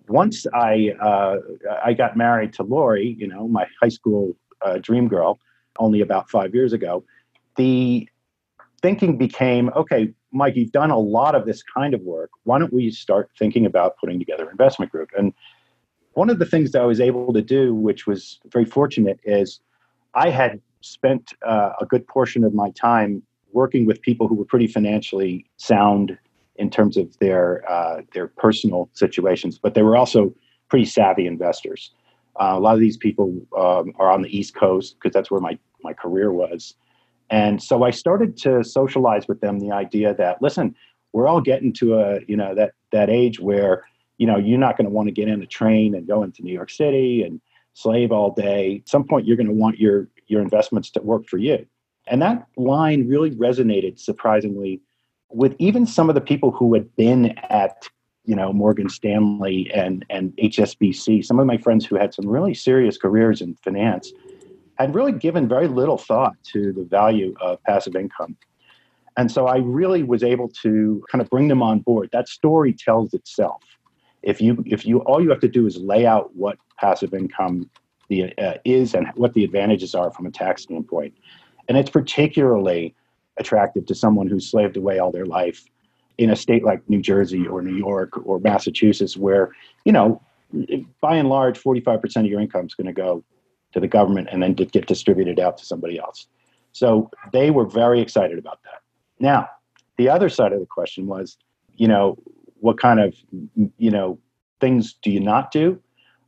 once 0.08 0.46
I 0.54 0.94
uh, 1.02 1.38
I 1.84 1.94
got 1.94 2.18
married 2.18 2.54
to 2.54 2.64
Lori, 2.64 3.16
you 3.20 3.28
know, 3.28 3.48
my 3.48 3.68
high 3.82 3.90
school 3.90 4.36
uh, 4.62 4.78
dream 4.80 5.08
girl, 5.08 5.40
only 5.78 6.02
about 6.02 6.30
five 6.30 6.54
years 6.54 6.74
ago, 6.74 7.04
the 7.56 8.08
thinking 8.82 9.18
became 9.18 9.70
okay, 9.76 10.14
Mike, 10.32 10.56
you've 10.56 10.72
done 10.72 10.92
a 10.92 11.00
lot 11.00 11.36
of 11.36 11.46
this 11.46 11.64
kind 11.64 11.94
of 11.94 12.02
work. 12.02 12.30
Why 12.44 12.60
don't 12.60 12.74
we 12.74 12.92
start 12.92 13.30
thinking 13.38 13.66
about 13.66 13.98
putting 13.98 14.20
together 14.20 14.44
an 14.44 14.52
investment 14.52 14.92
group? 14.92 15.10
And 15.18 15.34
one 16.14 16.30
of 16.30 16.40
the 16.40 16.46
things 16.46 16.72
that 16.72 16.82
I 16.82 16.86
was 16.86 17.00
able 17.00 17.34
to 17.34 17.42
do, 17.42 17.74
which 17.74 18.06
was 18.06 18.40
very 18.52 18.66
fortunate, 18.66 19.20
is 19.24 19.60
I 20.14 20.30
had 20.30 20.62
spent 20.82 21.34
uh, 21.46 21.72
a 21.82 21.86
good 21.86 22.08
portion 22.08 22.44
of 22.44 22.54
my 22.54 22.72
time 22.72 23.24
working 23.52 23.86
with 23.86 24.02
people 24.02 24.28
who 24.28 24.36
were 24.36 24.46
pretty 24.46 24.68
financially 24.68 25.46
sound 25.58 26.18
in 26.56 26.70
terms 26.70 26.98
of 26.98 27.18
their 27.20 27.70
uh, 27.70 28.02
their 28.14 28.28
personal 28.28 28.90
situations, 28.94 29.58
but 29.58 29.74
they 29.74 29.82
were 29.82 29.98
also 29.98 30.34
pretty 30.70 30.86
savvy 30.86 31.26
investors. 31.26 31.92
Uh, 32.40 32.54
a 32.56 32.60
lot 32.60 32.74
of 32.74 32.80
these 32.80 32.98
people 32.98 33.34
um, 33.58 33.94
are 33.98 34.12
on 34.12 34.22
the 34.22 34.38
East 34.38 34.56
Coast 34.56 34.96
because 34.96 35.14
that's 35.14 35.32
where 35.32 35.40
my 35.40 35.58
my 35.84 35.94
career 35.94 36.32
was. 36.32 36.76
And 37.30 37.62
so 37.62 37.84
I 37.84 37.92
started 37.92 38.38
to 38.38 38.64
socialize 38.64 39.28
with 39.28 39.42
them 39.42 39.60
the 39.60 39.72
idea 39.72 40.14
that 40.16 40.42
listen, 40.42 40.76
we're 41.14 41.28
all 41.28 41.42
getting 41.42 41.74
to 41.74 42.00
a 42.00 42.20
you 42.28 42.38
know 42.38 42.56
that 42.56 42.74
that 42.92 43.10
age 43.10 43.40
where 43.40 43.86
you 44.18 44.28
know 44.28 44.38
you're 44.38 44.60
not 44.60 44.78
going 44.78 44.86
to 44.86 44.92
want 44.92 45.08
to 45.08 45.14
get 45.14 45.28
in 45.28 45.42
a 45.42 45.48
train 45.48 45.96
and 45.96 46.08
go 46.08 46.24
into 46.24 46.44
New 46.44 46.54
York 46.54 46.70
City 46.70 47.24
and 47.24 47.40
slave 47.74 48.12
all 48.12 48.32
day. 48.32 48.82
At 48.84 48.90
some 48.90 49.04
point, 49.06 49.26
you're 49.26 49.38
going 49.38 49.48
to 49.48 49.54
want 49.54 49.80
your 49.80 50.08
your 50.28 50.42
investments 50.42 50.90
to 50.92 51.02
work 51.02 51.28
for 51.28 51.38
you. 51.38 51.66
And 52.08 52.22
that 52.22 52.48
line 52.58 53.08
really 53.08 53.32
resonated 53.32 54.00
surprisingly 54.00 54.82
with 55.30 55.56
even 55.60 55.86
some 55.86 56.10
of 56.10 56.16
the 56.16 56.22
people 56.22 56.52
who 56.52 56.74
had 56.74 56.96
been 56.96 57.38
at 57.50 57.88
you 58.26 58.36
know 58.36 58.52
Morgan 58.52 58.90
Stanley 58.90 59.72
and 59.74 60.06
and 60.10 60.36
HSBC. 60.38 61.24
Some 61.24 61.40
of 61.40 61.46
my 61.46 61.58
friends 61.58 61.86
who 61.86 61.96
had 61.96 62.14
some 62.14 62.28
really 62.28 62.54
serious 62.54 62.98
careers 62.98 63.42
in 63.42 63.56
finance 63.56 64.12
had 64.80 64.96
really 64.96 65.12
given 65.12 65.48
very 65.48 65.68
little 65.68 65.98
thought 65.98 66.36
to 66.44 66.72
the 66.72 66.84
value 66.84 67.36
of 67.42 67.62
passive 67.64 67.96
income. 67.96 68.38
And 69.18 69.32
so 69.32 69.48
I 69.48 69.58
really 69.58 70.04
was 70.04 70.24
able 70.24 70.48
to 70.64 71.04
kind 71.12 71.22
of 71.22 71.30
bring 71.30 71.50
them 71.50 71.62
on 71.62 71.80
board. 71.80 72.10
That 72.14 72.30
story 72.30 72.74
tells 72.74 73.14
itself. 73.14 73.62
If 74.22 74.42
you 74.42 74.64
if 74.66 74.86
you 74.86 75.00
all 75.00 75.22
you 75.22 75.30
have 75.30 75.40
to 75.42 75.48
do 75.48 75.66
is 75.66 75.78
lay 75.78 76.06
out 76.06 76.36
what 76.36 76.58
passive 76.78 77.14
income 77.14 77.70
the, 78.10 78.34
uh, 78.38 78.56
is 78.66 78.96
and 78.96 79.08
what 79.16 79.34
the 79.34 79.44
advantages 79.44 79.96
are 79.96 80.12
from 80.12 80.26
a 80.26 80.32
tax 80.32 80.64
standpoint, 80.64 81.14
and 81.68 81.78
it's 81.78 81.90
particularly 81.90 82.96
attractive 83.38 83.86
to 83.86 83.96
someone 83.96 84.28
who's 84.28 84.50
slaved 84.50 84.76
away 84.76 85.00
all 85.00 85.12
their 85.12 85.26
life 85.26 85.66
in 86.18 86.30
a 86.30 86.36
state 86.36 86.66
like 86.66 86.88
New 86.90 87.02
Jersey 87.02 87.48
or 87.48 87.62
New 87.62 87.78
York 87.78 88.26
or 88.26 88.40
Massachusetts, 88.40 89.16
where 89.16 89.52
you 89.86 89.94
know 89.94 90.22
by 91.02 91.16
and 91.16 91.30
large, 91.30 91.62
45% 91.62 92.18
of 92.18 92.26
your 92.26 92.40
income 92.40 92.66
is 92.66 92.74
going 92.74 92.88
to 92.88 92.94
go 92.94 93.24
to 93.74 93.80
the 93.80 93.88
government 93.88 94.30
and 94.32 94.42
then 94.42 94.54
get 94.54 94.88
distributed 94.88 95.40
out 95.40 95.58
to 95.58 95.66
somebody 95.66 96.00
else. 96.00 96.28
So 96.72 97.10
they 97.32 97.52
were 97.52 97.66
very 97.66 98.02
excited 98.02 98.38
about 98.38 98.62
that. 98.64 98.82
Now, 99.20 99.50
the 99.98 100.10
other 100.10 100.30
side 100.30 100.54
of 100.54 100.60
the 100.60 100.66
question 100.66 101.08
was, 101.08 101.38
you 101.76 101.88
know, 101.88 102.18
what 102.60 102.80
kind 102.80 103.00
of, 103.00 103.16
you 103.78 103.92
know, 103.92 104.20
things 104.60 104.96
do 105.02 105.12
you 105.12 105.20
not 105.20 105.52
do? 105.52 105.80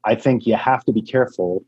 I 0.03 0.15
think 0.15 0.47
you 0.47 0.55
have 0.55 0.83
to 0.85 0.91
be 0.91 1.01
careful, 1.01 1.63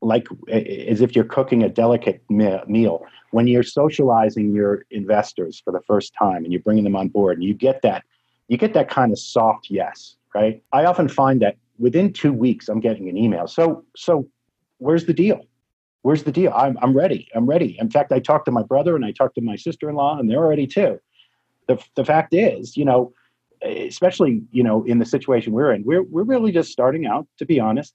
like 0.00 0.26
as 0.48 1.00
if 1.00 1.14
you're 1.14 1.24
cooking 1.24 1.62
a 1.62 1.68
delicate 1.68 2.22
meal. 2.28 3.04
When 3.32 3.46
you're 3.46 3.62
socializing 3.62 4.54
your 4.54 4.84
investors 4.90 5.60
for 5.64 5.72
the 5.72 5.80
first 5.80 6.14
time 6.14 6.44
and 6.44 6.52
you're 6.52 6.62
bringing 6.62 6.84
them 6.84 6.96
on 6.96 7.08
board, 7.08 7.36
and 7.36 7.44
you 7.44 7.54
get 7.54 7.82
that, 7.82 8.04
you 8.48 8.56
get 8.56 8.74
that 8.74 8.88
kind 8.88 9.12
of 9.12 9.18
soft 9.18 9.68
yes, 9.70 10.16
right? 10.34 10.62
I 10.72 10.84
often 10.84 11.08
find 11.08 11.42
that 11.42 11.56
within 11.78 12.12
two 12.12 12.32
weeks, 12.32 12.68
I'm 12.68 12.80
getting 12.80 13.08
an 13.08 13.16
email. 13.16 13.46
So, 13.46 13.84
so 13.96 14.28
where's 14.78 15.06
the 15.06 15.14
deal? 15.14 15.46
Where's 16.02 16.24
the 16.24 16.32
deal? 16.32 16.52
I'm, 16.54 16.78
I'm 16.82 16.94
ready. 16.94 17.28
I'm 17.34 17.46
ready. 17.46 17.76
In 17.78 17.90
fact, 17.90 18.12
I 18.12 18.20
talked 18.20 18.44
to 18.46 18.52
my 18.52 18.62
brother 18.62 18.94
and 18.94 19.04
I 19.04 19.12
talked 19.12 19.36
to 19.36 19.40
my 19.40 19.56
sister 19.56 19.88
in 19.88 19.96
law, 19.96 20.18
and 20.18 20.30
they're 20.30 20.46
ready 20.46 20.66
too. 20.66 21.00
The, 21.66 21.82
the 21.94 22.04
fact 22.04 22.34
is, 22.34 22.76
you 22.76 22.84
know, 22.84 23.12
especially 23.62 24.42
you 24.52 24.62
know 24.62 24.84
in 24.84 24.98
the 24.98 25.06
situation 25.06 25.52
we're 25.52 25.72
in, 25.72 25.84
we're 25.84 26.02
we're 26.02 26.24
really 26.24 26.52
just 26.52 26.70
starting 26.70 27.06
out. 27.06 27.26
To 27.38 27.46
be 27.46 27.58
honest, 27.58 27.94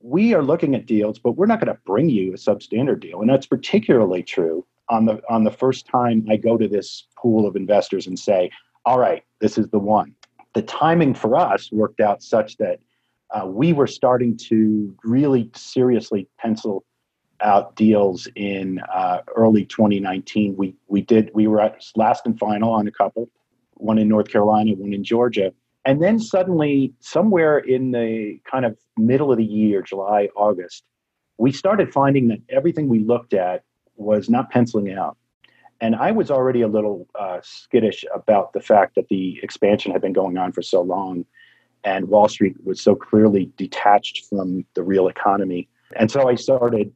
we 0.00 0.34
are 0.34 0.42
looking 0.42 0.74
at 0.74 0.86
deals, 0.86 1.18
but 1.18 1.32
we're 1.32 1.46
not 1.46 1.60
going 1.60 1.74
to 1.74 1.80
bring 1.84 2.08
you 2.08 2.32
a 2.32 2.36
substandard 2.36 3.00
deal, 3.00 3.20
and 3.20 3.28
that's 3.28 3.46
particularly 3.46 4.22
true 4.22 4.64
on 4.88 5.06
the 5.06 5.20
on 5.28 5.44
the 5.44 5.50
first 5.50 5.86
time 5.86 6.24
I 6.30 6.36
go 6.36 6.56
to 6.56 6.68
this 6.68 7.06
pool 7.16 7.46
of 7.46 7.56
investors 7.56 8.06
and 8.06 8.18
say, 8.18 8.50
"All 8.84 8.98
right, 8.98 9.24
this 9.40 9.58
is 9.58 9.68
the 9.68 9.78
one." 9.78 10.14
The 10.54 10.62
timing 10.62 11.12
for 11.12 11.36
us 11.36 11.70
worked 11.70 12.00
out 12.00 12.22
such 12.22 12.56
that 12.58 12.78
uh, 13.30 13.46
we 13.46 13.72
were 13.72 13.86
starting 13.86 14.36
to 14.36 14.94
really 15.04 15.50
seriously 15.54 16.28
pencil 16.38 16.84
out 17.42 17.76
deals 17.76 18.28
in 18.34 18.80
uh, 18.92 19.18
early 19.34 19.64
2019. 19.64 20.56
We 20.56 20.74
we 20.88 21.02
did 21.02 21.30
we 21.34 21.46
were 21.46 21.60
at 21.60 21.84
last 21.96 22.26
and 22.26 22.38
final 22.38 22.72
on 22.72 22.86
a 22.86 22.92
couple, 22.92 23.28
one 23.74 23.98
in 23.98 24.08
North 24.08 24.28
Carolina, 24.28 24.72
one 24.74 24.92
in 24.92 25.04
Georgia, 25.04 25.52
and 25.84 26.02
then 26.02 26.18
suddenly 26.18 26.92
somewhere 27.00 27.58
in 27.58 27.92
the 27.92 28.40
kind 28.50 28.64
of 28.64 28.76
middle 28.96 29.30
of 29.30 29.38
the 29.38 29.44
year, 29.44 29.82
July 29.82 30.28
August, 30.36 30.84
we 31.38 31.52
started 31.52 31.92
finding 31.92 32.28
that 32.28 32.38
everything 32.48 32.88
we 32.88 33.00
looked 33.00 33.34
at 33.34 33.62
was 33.96 34.28
not 34.28 34.50
penciling 34.50 34.92
out. 34.92 35.16
And 35.80 35.94
I 35.94 36.10
was 36.10 36.30
already 36.30 36.62
a 36.62 36.68
little 36.68 37.06
uh, 37.18 37.38
skittish 37.42 38.04
about 38.14 38.52
the 38.52 38.60
fact 38.60 38.94
that 38.94 39.08
the 39.08 39.38
expansion 39.42 39.92
had 39.92 40.00
been 40.00 40.14
going 40.14 40.38
on 40.38 40.52
for 40.52 40.62
so 40.62 40.80
long 40.80 41.26
and 41.86 42.08
Wall 42.08 42.28
Street 42.28 42.56
was 42.64 42.80
so 42.80 42.96
clearly 42.96 43.48
detached 43.56 44.26
from 44.26 44.66
the 44.74 44.82
real 44.82 45.06
economy. 45.06 45.68
And 45.94 46.10
so 46.10 46.28
I 46.28 46.34
started 46.34 46.92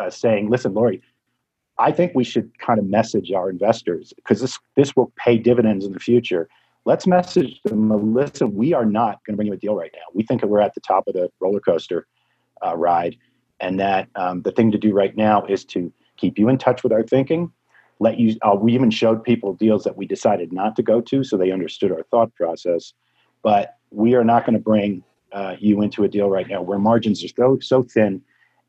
uh, 0.00 0.08
saying, 0.08 0.48
listen, 0.48 0.72
Lori, 0.72 1.02
I 1.78 1.92
think 1.92 2.12
we 2.14 2.24
should 2.24 2.58
kind 2.58 2.78
of 2.78 2.86
message 2.86 3.32
our 3.32 3.50
investors 3.50 4.14
because 4.16 4.40
this, 4.40 4.58
this 4.76 4.96
will 4.96 5.12
pay 5.16 5.36
dividends 5.36 5.84
in 5.84 5.92
the 5.92 6.00
future. 6.00 6.48
Let's 6.86 7.06
message 7.06 7.60
them, 7.64 8.14
listen, 8.14 8.54
we 8.54 8.72
are 8.72 8.86
not 8.86 9.20
going 9.24 9.34
to 9.34 9.36
bring 9.36 9.48
you 9.48 9.52
a 9.52 9.58
deal 9.58 9.76
right 9.76 9.90
now. 9.92 10.06
We 10.14 10.22
think 10.22 10.42
we're 10.42 10.60
at 10.60 10.74
the 10.74 10.80
top 10.80 11.06
of 11.06 11.12
the 11.12 11.28
roller 11.40 11.60
coaster 11.60 12.06
uh, 12.64 12.74
ride, 12.76 13.16
and 13.60 13.78
that 13.78 14.08
um, 14.16 14.40
the 14.40 14.52
thing 14.52 14.70
to 14.72 14.78
do 14.78 14.94
right 14.94 15.14
now 15.14 15.44
is 15.44 15.66
to 15.66 15.92
keep 16.16 16.38
you 16.38 16.48
in 16.48 16.56
touch 16.56 16.82
with 16.82 16.92
our 16.92 17.02
thinking. 17.02 17.52
Let 18.00 18.18
you. 18.18 18.36
Uh, 18.42 18.56
we 18.56 18.74
even 18.74 18.90
showed 18.90 19.22
people 19.22 19.54
deals 19.54 19.84
that 19.84 19.96
we 19.96 20.06
decided 20.06 20.52
not 20.52 20.76
to 20.76 20.82
go 20.82 21.00
to, 21.00 21.24
so 21.24 21.36
they 21.36 21.52
understood 21.52 21.92
our 21.92 22.02
thought 22.10 22.34
process. 22.34 22.92
But 23.42 23.76
we 23.90 24.14
are 24.14 24.24
not 24.24 24.44
going 24.44 24.54
to 24.54 24.62
bring 24.62 25.02
uh, 25.32 25.56
you 25.58 25.82
into 25.82 26.04
a 26.04 26.08
deal 26.08 26.28
right 26.28 26.48
now 26.48 26.62
where 26.62 26.78
margins 26.78 27.24
are 27.24 27.28
so 27.28 27.58
so 27.60 27.82
thin, 27.82 28.22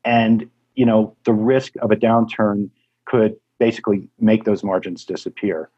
and 0.04 0.48
you 0.74 0.86
know 0.86 1.16
the 1.24 1.32
risk 1.32 1.74
of 1.80 1.90
a 1.90 1.96
downturn 1.96 2.70
could 3.04 3.36
basically 3.58 4.08
make 4.18 4.44
those 4.44 4.62
margins 4.62 5.04
disappear. 5.04 5.70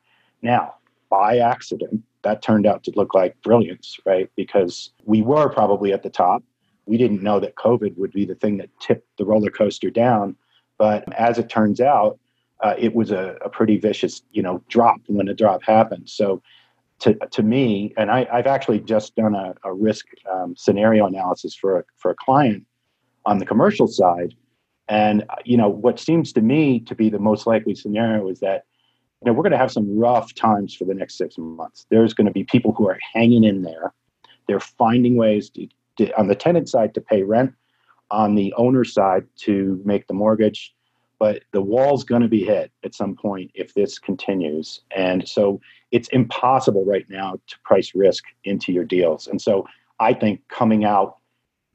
Now, 0.42 0.74
by 1.10 1.38
accident, 1.38 2.02
that 2.22 2.42
turned 2.42 2.66
out 2.66 2.84
to 2.84 2.92
look 2.96 3.14
like 3.14 3.40
brilliance, 3.42 3.98
right? 4.04 4.30
Because 4.36 4.90
we 5.04 5.22
were 5.22 5.48
probably 5.48 5.92
at 5.92 6.02
the 6.02 6.10
top. 6.10 6.42
We 6.86 6.96
didn't 6.96 7.22
know 7.22 7.38
that 7.40 7.54
COVID 7.56 7.96
would 7.96 8.12
be 8.12 8.24
the 8.24 8.34
thing 8.34 8.56
that 8.58 8.70
tipped 8.80 9.16
the 9.18 9.24
roller 9.24 9.50
coaster 9.50 9.90
down. 9.90 10.36
But 10.78 11.12
as 11.14 11.38
it 11.38 11.48
turns 11.48 11.80
out, 11.80 12.18
uh, 12.60 12.74
it 12.78 12.94
was 12.94 13.10
a, 13.10 13.36
a, 13.44 13.48
pretty 13.48 13.78
vicious, 13.78 14.22
you 14.32 14.42
know, 14.42 14.62
drop 14.68 15.00
when 15.06 15.28
a 15.28 15.34
drop 15.34 15.62
happened. 15.62 16.08
So, 16.08 16.42
to, 17.00 17.14
to 17.14 17.42
me, 17.42 17.92
and 17.96 18.10
I, 18.10 18.26
have 18.32 18.46
actually 18.46 18.80
just 18.80 19.14
done 19.14 19.34
a, 19.34 19.54
a 19.64 19.72
risk 19.72 20.06
um, 20.30 20.54
scenario 20.56 21.06
analysis 21.06 21.54
for 21.54 21.80
a, 21.80 21.84
for 21.96 22.10
a 22.10 22.14
client 22.14 22.66
on 23.24 23.38
the 23.38 23.46
commercial 23.46 23.86
side, 23.86 24.34
and 24.88 25.24
you 25.44 25.56
know 25.56 25.68
what 25.68 26.00
seems 26.00 26.32
to 26.32 26.40
me 26.40 26.80
to 26.80 26.94
be 26.94 27.10
the 27.10 27.18
most 27.18 27.46
likely 27.46 27.74
scenario 27.74 28.28
is 28.28 28.40
that 28.40 28.64
you 29.22 29.26
know 29.26 29.32
we're 29.32 29.42
going 29.42 29.52
to 29.52 29.58
have 29.58 29.70
some 29.70 29.98
rough 29.98 30.34
times 30.34 30.74
for 30.74 30.84
the 30.84 30.94
next 30.94 31.18
six 31.18 31.36
months. 31.38 31.86
There's 31.90 32.14
going 32.14 32.26
to 32.26 32.32
be 32.32 32.44
people 32.44 32.72
who 32.72 32.88
are 32.88 32.98
hanging 33.12 33.44
in 33.44 33.62
there. 33.62 33.92
They're 34.48 34.60
finding 34.60 35.16
ways 35.16 35.50
to, 35.50 35.68
to, 35.98 36.18
on 36.18 36.26
the 36.26 36.34
tenant 36.34 36.68
side 36.68 36.94
to 36.94 37.00
pay 37.00 37.22
rent, 37.22 37.52
on 38.10 38.34
the 38.34 38.52
owner 38.56 38.84
side 38.84 39.26
to 39.42 39.80
make 39.84 40.06
the 40.06 40.14
mortgage. 40.14 40.74
But 41.18 41.42
the 41.52 41.60
wall's 41.60 42.04
going 42.04 42.22
to 42.22 42.28
be 42.28 42.44
hit 42.44 42.70
at 42.84 42.94
some 42.94 43.16
point 43.16 43.50
if 43.54 43.74
this 43.74 43.98
continues. 43.98 44.80
And 44.96 45.28
so 45.28 45.60
it's 45.90 46.08
impossible 46.08 46.84
right 46.84 47.08
now 47.08 47.38
to 47.46 47.58
price 47.64 47.94
risk 47.94 48.24
into 48.44 48.72
your 48.72 48.84
deals. 48.84 49.26
And 49.26 49.40
so 49.40 49.66
I 50.00 50.12
think 50.14 50.46
coming 50.48 50.84
out 50.84 51.18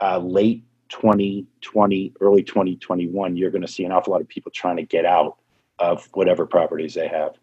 uh, 0.02 0.20
late 0.20 0.64
2020, 0.90 2.14
early 2.22 2.44
2021, 2.44 3.36
you're 3.36 3.52
going 3.52 3.62
to 3.62 3.68
see 3.68 3.84
an 3.84 3.92
awful 3.92 4.12
lot 4.12 4.22
of 4.22 4.28
people 4.28 4.52
trying 4.52 4.78
to 4.78 4.84
get 4.84 5.06
out 5.06 5.38
of 5.80 6.08
whatever 6.14 6.46
properties 6.46 6.94
they 6.94 7.08
have. 7.08 7.36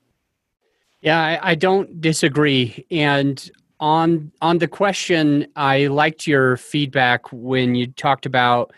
Yeah, 1.01 1.19
I, 1.19 1.51
I 1.51 1.55
don't 1.55 2.01
disagree. 2.01 2.87
And 2.91 3.51
on 3.81 4.31
on 4.43 4.59
the 4.59 4.69
question, 4.69 5.47
I 5.57 5.87
liked 5.87 6.27
your 6.27 6.59
feedback 6.59 7.33
when 7.33 7.75
you 7.75 7.87
talked 7.89 8.27
about, 8.27 8.73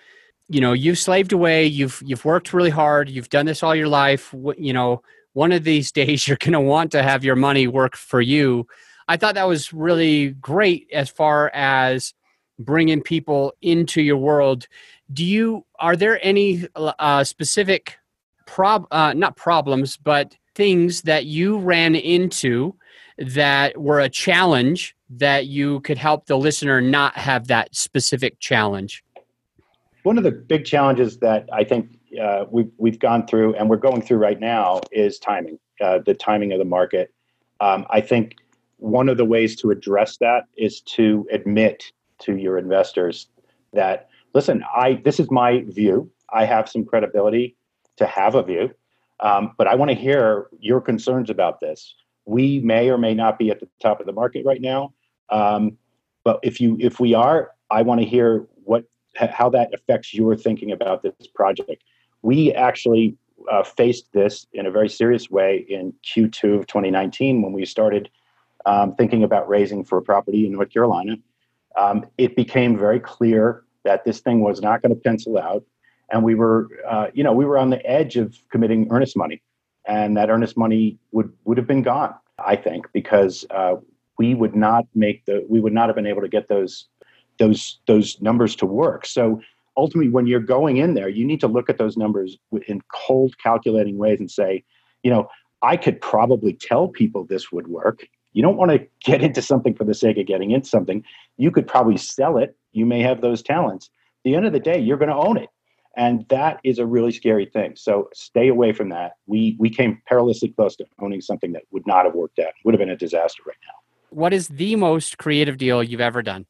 you 0.48 0.60
know, 0.60 0.72
you've 0.72 0.98
slaved 0.98 1.32
away, 1.32 1.66
you've 1.66 2.00
you've 2.04 2.24
worked 2.24 2.52
really 2.52 2.70
hard, 2.70 3.10
you've 3.10 3.28
done 3.28 3.46
this 3.46 3.62
all 3.62 3.74
your 3.74 3.88
life. 3.88 4.32
You 4.56 4.72
know, 4.72 5.02
one 5.32 5.52
of 5.52 5.64
these 5.64 5.92
days 6.00 6.26
you're 6.26 6.36
going 6.38 6.52
to 6.52 6.60
want 6.60 6.92
to 6.92 7.02
have 7.02 7.24
your 7.24 7.36
money 7.36 7.66
work 7.66 7.96
for 7.96 8.20
you. 8.20 8.66
I 9.08 9.16
thought 9.16 9.34
that 9.34 9.48
was 9.48 9.72
really 9.72 10.30
great 10.30 10.88
as 10.92 11.10
far 11.10 11.50
as 11.52 12.14
bringing 12.58 13.02
people 13.02 13.52
into 13.62 14.02
your 14.02 14.16
world 14.16 14.66
do 15.12 15.24
you 15.24 15.64
are 15.78 15.96
there 15.96 16.18
any 16.24 16.66
uh, 16.76 17.24
specific 17.24 17.98
prob 18.46 18.86
uh, 18.90 19.12
not 19.14 19.36
problems 19.36 19.96
but 19.96 20.36
things 20.54 21.02
that 21.02 21.26
you 21.26 21.58
ran 21.58 21.94
into 21.94 22.74
that 23.18 23.80
were 23.80 24.00
a 24.00 24.08
challenge 24.08 24.94
that 25.08 25.46
you 25.46 25.80
could 25.80 25.98
help 25.98 26.26
the 26.26 26.36
listener 26.36 26.80
not 26.80 27.16
have 27.16 27.48
that 27.48 27.74
specific 27.74 28.38
challenge 28.38 29.02
one 30.02 30.18
of 30.18 30.24
the 30.24 30.32
big 30.32 30.64
challenges 30.64 31.18
that 31.18 31.48
i 31.52 31.64
think 31.64 31.98
uh, 32.20 32.44
we've, 32.50 32.70
we've 32.78 32.98
gone 32.98 33.26
through 33.26 33.54
and 33.54 33.70
we're 33.70 33.76
going 33.76 34.02
through 34.02 34.18
right 34.18 34.40
now 34.40 34.80
is 34.90 35.18
timing 35.18 35.58
uh, 35.80 35.98
the 36.04 36.14
timing 36.14 36.52
of 36.52 36.58
the 36.58 36.64
market 36.64 37.12
um, 37.60 37.86
i 37.90 38.00
think 38.00 38.36
one 38.78 39.08
of 39.08 39.16
the 39.16 39.24
ways 39.24 39.54
to 39.54 39.70
address 39.70 40.16
that 40.18 40.44
is 40.56 40.80
to 40.80 41.26
admit 41.30 41.92
to 42.18 42.36
your 42.36 42.58
investors 42.58 43.28
that 43.72 44.08
listen, 44.34 44.64
I 44.74 45.00
this 45.04 45.20
is 45.20 45.30
my 45.30 45.64
view. 45.68 46.10
I 46.32 46.44
have 46.44 46.68
some 46.68 46.84
credibility 46.84 47.56
to 47.96 48.06
have 48.06 48.34
a 48.34 48.42
view, 48.42 48.74
um, 49.20 49.52
but 49.58 49.66
I 49.66 49.74
want 49.74 49.90
to 49.90 49.96
hear 49.96 50.48
your 50.58 50.80
concerns 50.80 51.30
about 51.30 51.60
this. 51.60 51.94
We 52.24 52.60
may 52.60 52.88
or 52.88 52.98
may 52.98 53.14
not 53.14 53.38
be 53.38 53.50
at 53.50 53.60
the 53.60 53.68
top 53.80 54.00
of 54.00 54.06
the 54.06 54.12
market 54.12 54.44
right 54.44 54.60
now, 54.60 54.94
um, 55.30 55.76
but 56.24 56.40
if 56.42 56.60
you 56.60 56.76
if 56.80 57.00
we 57.00 57.14
are, 57.14 57.50
I 57.70 57.82
want 57.82 58.00
to 58.00 58.06
hear 58.06 58.46
what 58.64 58.84
how 59.14 59.50
that 59.50 59.74
affects 59.74 60.14
your 60.14 60.36
thinking 60.36 60.72
about 60.72 61.02
this 61.02 61.26
project. 61.34 61.82
We 62.22 62.52
actually 62.52 63.16
uh, 63.50 63.64
faced 63.64 64.12
this 64.12 64.46
in 64.52 64.66
a 64.66 64.70
very 64.70 64.88
serious 64.88 65.30
way 65.30 65.66
in 65.68 65.92
Q2 66.04 66.60
of 66.60 66.66
2019 66.66 67.42
when 67.42 67.52
we 67.52 67.64
started 67.64 68.08
um, 68.64 68.94
thinking 68.94 69.24
about 69.24 69.48
raising 69.48 69.84
for 69.84 69.98
a 69.98 70.02
property 70.02 70.46
in 70.46 70.52
North 70.52 70.70
Carolina 70.70 71.16
um, 71.76 72.06
it 72.18 72.36
became 72.36 72.76
very 72.76 73.00
clear 73.00 73.64
that 73.84 74.04
this 74.04 74.20
thing 74.20 74.40
was 74.40 74.60
not 74.60 74.82
going 74.82 74.94
to 74.94 75.00
pencil 75.00 75.38
out, 75.38 75.64
and 76.10 76.22
we 76.22 76.34
were, 76.34 76.68
uh, 76.88 77.06
you 77.14 77.24
know, 77.24 77.32
we 77.32 77.44
were 77.44 77.58
on 77.58 77.70
the 77.70 77.84
edge 77.86 78.16
of 78.16 78.36
committing 78.50 78.88
earnest 78.90 79.16
money, 79.16 79.42
and 79.86 80.16
that 80.16 80.30
earnest 80.30 80.56
money 80.56 80.98
would 81.12 81.32
would 81.44 81.56
have 81.56 81.66
been 81.66 81.82
gone, 81.82 82.14
I 82.38 82.56
think, 82.56 82.86
because 82.92 83.44
uh, 83.50 83.76
we 84.18 84.34
would 84.34 84.54
not 84.54 84.86
make 84.94 85.24
the 85.24 85.44
we 85.48 85.60
would 85.60 85.72
not 85.72 85.88
have 85.88 85.96
been 85.96 86.06
able 86.06 86.22
to 86.22 86.28
get 86.28 86.48
those 86.48 86.86
those 87.38 87.80
those 87.86 88.20
numbers 88.20 88.54
to 88.56 88.66
work. 88.66 89.06
So 89.06 89.40
ultimately, 89.76 90.10
when 90.10 90.26
you're 90.26 90.40
going 90.40 90.78
in 90.78 90.94
there, 90.94 91.08
you 91.08 91.24
need 91.24 91.40
to 91.40 91.48
look 91.48 91.68
at 91.68 91.78
those 91.78 91.96
numbers 91.96 92.36
in 92.66 92.80
cold, 92.92 93.36
calculating 93.38 93.98
ways 93.98 94.20
and 94.20 94.30
say, 94.30 94.64
you 95.02 95.10
know, 95.10 95.28
I 95.62 95.76
could 95.76 96.00
probably 96.00 96.54
tell 96.54 96.88
people 96.88 97.24
this 97.24 97.52
would 97.52 97.68
work 97.68 98.04
you 98.32 98.42
don't 98.42 98.56
want 98.56 98.70
to 98.70 98.86
get 99.04 99.22
into 99.22 99.42
something 99.42 99.74
for 99.74 99.84
the 99.84 99.94
sake 99.94 100.18
of 100.18 100.26
getting 100.26 100.50
into 100.50 100.68
something. 100.68 101.04
You 101.36 101.50
could 101.50 101.66
probably 101.66 101.96
sell 101.96 102.38
it. 102.38 102.56
You 102.72 102.86
may 102.86 103.00
have 103.02 103.20
those 103.20 103.42
talents. 103.42 103.86
At 103.86 104.24
the 104.24 104.34
end 104.34 104.46
of 104.46 104.52
the 104.52 104.60
day, 104.60 104.78
you're 104.78 104.96
going 104.96 105.10
to 105.10 105.16
own 105.16 105.36
it. 105.36 105.48
And 105.94 106.24
that 106.30 106.58
is 106.64 106.78
a 106.78 106.86
really 106.86 107.12
scary 107.12 107.44
thing. 107.44 107.74
So 107.76 108.08
stay 108.14 108.48
away 108.48 108.72
from 108.72 108.88
that. 108.88 109.12
We 109.26 109.56
we 109.58 109.68
came 109.68 110.00
perilously 110.06 110.48
close 110.48 110.74
to 110.76 110.86
owning 111.02 111.20
something 111.20 111.52
that 111.52 111.64
would 111.70 111.86
not 111.86 112.06
have 112.06 112.14
worked 112.14 112.38
out. 112.38 112.54
Would 112.64 112.72
have 112.72 112.78
been 112.78 112.88
a 112.88 112.96
disaster 112.96 113.42
right 113.46 113.58
now. 113.66 113.74
What 114.08 114.32
is 114.32 114.48
the 114.48 114.76
most 114.76 115.18
creative 115.18 115.58
deal 115.58 115.82
you've 115.82 116.00
ever 116.00 116.22
done? 116.22 116.46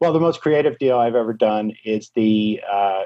Well, 0.00 0.14
the 0.14 0.20
most 0.20 0.40
creative 0.40 0.78
deal 0.78 0.98
I've 0.98 1.14
ever 1.14 1.34
done 1.34 1.72
is 1.84 2.10
the 2.14 2.62
uh, 2.70 3.02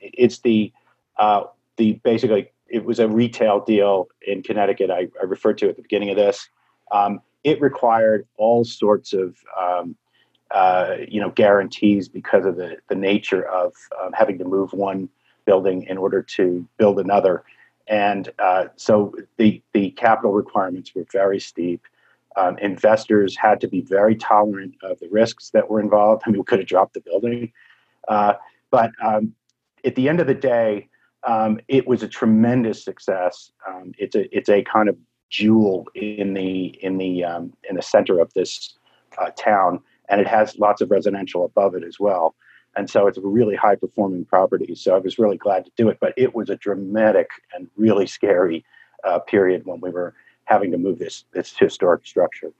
it's 0.00 0.38
the 0.38 0.72
uh, 1.18 1.44
the 1.76 1.94
basically 2.04 2.52
it 2.68 2.84
was 2.84 3.00
a 3.00 3.08
retail 3.08 3.64
deal 3.64 4.08
in 4.24 4.42
Connecticut. 4.42 4.88
I, 4.90 5.08
I 5.20 5.24
referred 5.24 5.58
to 5.58 5.68
at 5.68 5.76
the 5.76 5.82
beginning 5.82 6.10
of 6.10 6.16
this. 6.16 6.48
Um, 6.92 7.20
it 7.42 7.60
required 7.60 8.26
all 8.36 8.64
sorts 8.64 9.12
of 9.12 9.36
um, 9.60 9.96
uh, 10.52 10.94
you 11.08 11.20
know 11.20 11.30
guarantees 11.30 12.08
because 12.08 12.46
of 12.46 12.56
the 12.56 12.76
the 12.88 12.94
nature 12.94 13.42
of 13.48 13.72
um, 14.00 14.12
having 14.12 14.38
to 14.38 14.44
move 14.44 14.72
one 14.72 15.08
building 15.44 15.82
in 15.88 15.98
order 15.98 16.22
to 16.22 16.64
build 16.76 17.00
another, 17.00 17.42
and 17.88 18.32
uh, 18.38 18.66
so 18.76 19.12
the 19.38 19.60
the 19.72 19.90
capital 19.90 20.32
requirements 20.32 20.94
were 20.94 21.04
very 21.10 21.40
steep. 21.40 21.82
Um, 22.36 22.58
investors 22.58 23.36
had 23.36 23.60
to 23.60 23.68
be 23.68 23.82
very 23.82 24.16
tolerant 24.16 24.74
of 24.82 24.98
the 25.00 25.08
risks 25.10 25.50
that 25.50 25.68
were 25.68 25.80
involved. 25.80 26.22
I 26.24 26.30
mean, 26.30 26.38
we 26.38 26.44
could 26.44 26.60
have 26.60 26.68
dropped 26.68 26.94
the 26.94 27.00
building, 27.00 27.52
uh, 28.08 28.34
but 28.70 28.90
um, 29.02 29.34
at 29.84 29.94
the 29.96 30.08
end 30.08 30.20
of 30.20 30.26
the 30.26 30.34
day, 30.34 30.88
um, 31.24 31.60
it 31.68 31.86
was 31.86 32.02
a 32.02 32.08
tremendous 32.08 32.82
success. 32.84 33.52
Um, 33.68 33.92
it's 33.98 34.16
a 34.16 34.34
it's 34.36 34.48
a 34.48 34.62
kind 34.62 34.88
of 34.88 34.96
jewel 35.30 35.86
in 35.94 36.34
the 36.34 36.66
in 36.82 36.98
the 36.98 37.24
um, 37.24 37.52
in 37.68 37.76
the 37.76 37.82
center 37.82 38.18
of 38.18 38.32
this 38.34 38.76
uh, 39.18 39.30
town, 39.36 39.80
and 40.08 40.20
it 40.20 40.26
has 40.26 40.58
lots 40.58 40.80
of 40.80 40.90
residential 40.90 41.44
above 41.44 41.74
it 41.74 41.84
as 41.84 42.00
well. 42.00 42.34
And 42.74 42.88
so 42.88 43.06
it's 43.06 43.18
a 43.18 43.22
really 43.22 43.54
high 43.54 43.76
performing 43.76 44.24
property. 44.24 44.74
So 44.74 44.94
I 44.94 44.98
was 44.98 45.18
really 45.18 45.36
glad 45.36 45.66
to 45.66 45.70
do 45.76 45.88
it, 45.90 45.98
but 46.00 46.14
it 46.16 46.34
was 46.34 46.48
a 46.48 46.56
dramatic 46.56 47.28
and 47.54 47.68
really 47.76 48.06
scary 48.06 48.64
uh, 49.04 49.18
period 49.18 49.66
when 49.66 49.80
we 49.80 49.90
were 49.90 50.14
having 50.52 50.70
to 50.72 50.78
move 50.78 50.98
this 50.98 51.24
this 51.32 51.56
historic 51.56 52.06
structure. 52.06 52.52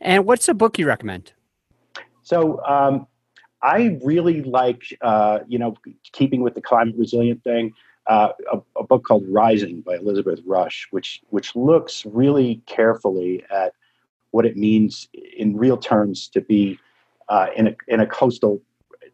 And 0.00 0.26
what's 0.26 0.48
a 0.48 0.54
book 0.54 0.78
you 0.78 0.86
recommend? 0.86 1.32
So 2.22 2.62
um, 2.64 3.06
I 3.62 3.98
really 4.02 4.42
like, 4.42 4.82
uh, 5.00 5.40
you 5.46 5.58
know, 5.58 5.76
keeping 6.12 6.42
with 6.42 6.54
the 6.54 6.62
climate 6.62 6.94
resilient 6.98 7.44
thing 7.44 7.72
uh, 8.06 8.28
a, 8.52 8.58
a, 8.78 8.84
book 8.84 9.04
called 9.04 9.24
Rising 9.28 9.80
by 9.80 9.96
Elizabeth 9.96 10.40
Rush, 10.44 10.88
which 10.90 11.22
which 11.30 11.56
looks 11.56 12.04
really 12.04 12.62
carefully 12.66 13.44
at 13.50 13.72
what 14.30 14.44
it 14.44 14.56
means 14.56 15.08
in 15.36 15.56
real 15.56 15.76
terms 15.76 16.28
to 16.28 16.40
be 16.40 16.78
uh, 17.28 17.46
in 17.56 17.68
a 17.68 17.76
in 17.88 18.00
a 18.00 18.06
coastal 18.06 18.60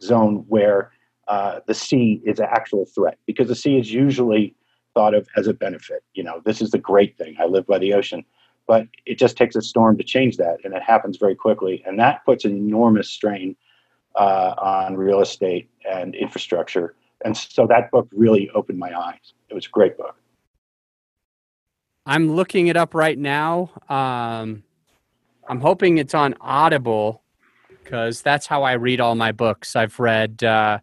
zone 0.03 0.45
where 0.49 0.91
uh, 1.29 1.61
the 1.67 1.75
sea 1.75 2.21
is 2.25 2.41
an 2.41 2.49
actual 2.51 2.85
threat 2.87 3.19
because 3.27 3.47
the 3.47 3.55
sea 3.55 3.79
is 3.79 3.93
usually 3.93 4.55
thought 4.95 5.15
of 5.15 5.29
as 5.37 5.47
a 5.47 5.55
benefit. 5.55 6.03
You 6.15 6.25
know, 6.25 6.41
this 6.45 6.61
is 6.61 6.71
the 6.71 6.79
great 6.79 7.17
thing. 7.17 7.37
I 7.41 7.47
live 7.47 7.67
by 7.67 7.79
the 7.79 7.95
ocean, 7.95 8.25
but 8.67 8.87
it 9.07 9.19
just 9.19 9.37
takes 9.37 9.57
a 9.57 9.63
storm 9.63 9.97
to 9.99 10.05
change 10.05 10.37
that, 10.39 10.59
and 10.65 10.75
it 10.75 10.83
happens 10.83 11.17
very 11.17 11.35
quickly, 11.35 11.83
and 11.87 11.99
that 11.99 12.25
puts 12.25 12.45
an 12.45 12.57
enormous 12.57 13.11
strain 13.11 13.57
uh, 14.15 14.55
on 14.59 14.97
real 14.97 15.21
estate 15.21 15.71
and 15.89 16.15
infrastructure. 16.15 16.95
And 17.25 17.37
so 17.37 17.67
that 17.67 17.91
book 17.91 18.09
really 18.13 18.51
opened 18.55 18.79
my 18.79 18.99
eyes. 18.99 19.35
It 19.49 19.55
was 19.55 19.67
a 19.67 19.71
great 19.71 19.97
book. 19.97 20.17
I'm 22.07 22.33
looking 22.33 22.69
it 22.69 22.77
up 22.77 22.95
right 22.95 23.19
now. 23.19 23.71
Um, 23.89 24.65
I'm 25.49 25.61
hoping 25.61 25.99
it's 25.99 26.15
on 26.15 26.35
Audible 26.41 27.23
because 27.69 28.23
that's 28.23 28.47
how 28.47 28.63
I 28.63 28.73
read 28.73 29.01
all 29.01 29.15
my 29.15 29.33
books. 29.33 29.77
I've 29.77 29.99
read 30.01 30.43
uh, 30.43 30.79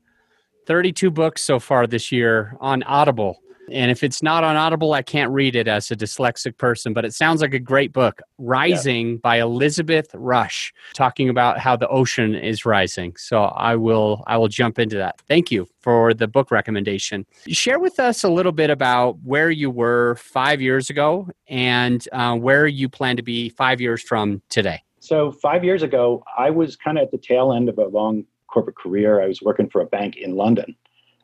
32 0.66 1.10
books 1.10 1.42
so 1.42 1.60
far 1.60 1.88
this 1.88 2.12
year 2.12 2.56
on 2.60 2.84
Audible. 2.84 3.42
And 3.72 3.92
if 3.92 4.04
it's 4.04 4.24
not 4.24 4.44
on 4.44 4.56
Audible, 4.56 4.94
I 4.94 5.02
can't 5.02 5.32
read 5.32 5.56
it 5.56 5.68
as 5.68 5.92
a 5.92 5.96
dyslexic 5.96 6.58
person, 6.58 6.94
but 6.94 7.06
it 7.06 7.14
sounds 7.14 7.42
like 7.42 7.54
a 7.54 7.60
great 7.60 7.92
book. 7.92 8.22
Rising 8.38 9.12
yeah. 9.12 9.18
by 9.22 9.40
Elizabeth 9.40 10.10
Rush, 10.14 10.74
talking 10.94 11.30
about 11.30 11.60
how 11.60 11.76
the 11.76 11.88
ocean 11.90 12.36
is 12.36 12.66
rising. 12.66 13.16
So 13.18 13.44
I 13.44 13.76
will 13.76 14.24
I 14.28 14.38
will 14.38 14.48
jump 14.48 14.80
into 14.80 14.98
that. 14.98 15.20
Thank 15.28 15.52
you 15.52 15.68
for 15.82 16.14
the 16.14 16.28
book 16.28 16.52
recommendation. 16.52 17.26
Share 17.48 17.80
with 17.80 18.00
us 18.00 18.24
a 18.24 18.30
little 18.30 18.52
bit 18.52 18.70
about 18.70 19.18
where 19.24 19.50
you 19.50 19.70
were 19.70 20.16
five 20.16 20.62
years 20.62 20.90
ago 20.90 21.30
and 21.48 22.08
uh, 22.12 22.36
where 22.36 22.68
you 22.68 22.90
plan 22.90 23.18
to 23.18 23.24
be 23.24 23.50
five 23.50 23.82
years 23.82 24.02
from 24.02 24.42
today. 24.50 24.82
So 25.00 25.32
five 25.32 25.64
years 25.64 25.84
ago, 25.84 26.24
I 26.38 26.50
was 26.50 26.76
kind 26.76 26.98
of 26.98 27.04
at 27.04 27.12
the 27.12 27.18
tail 27.18 27.54
end 27.54 27.70
of 27.70 27.78
a 27.78 27.86
long 27.86 28.26
corporate 28.48 28.78
career. 28.78 29.22
I 29.22 29.28
was 29.28 29.42
working 29.42 29.70
for 29.70 29.82
a 29.82 29.86
bank 29.86 30.18
in 30.18 30.36
London, 30.36 30.76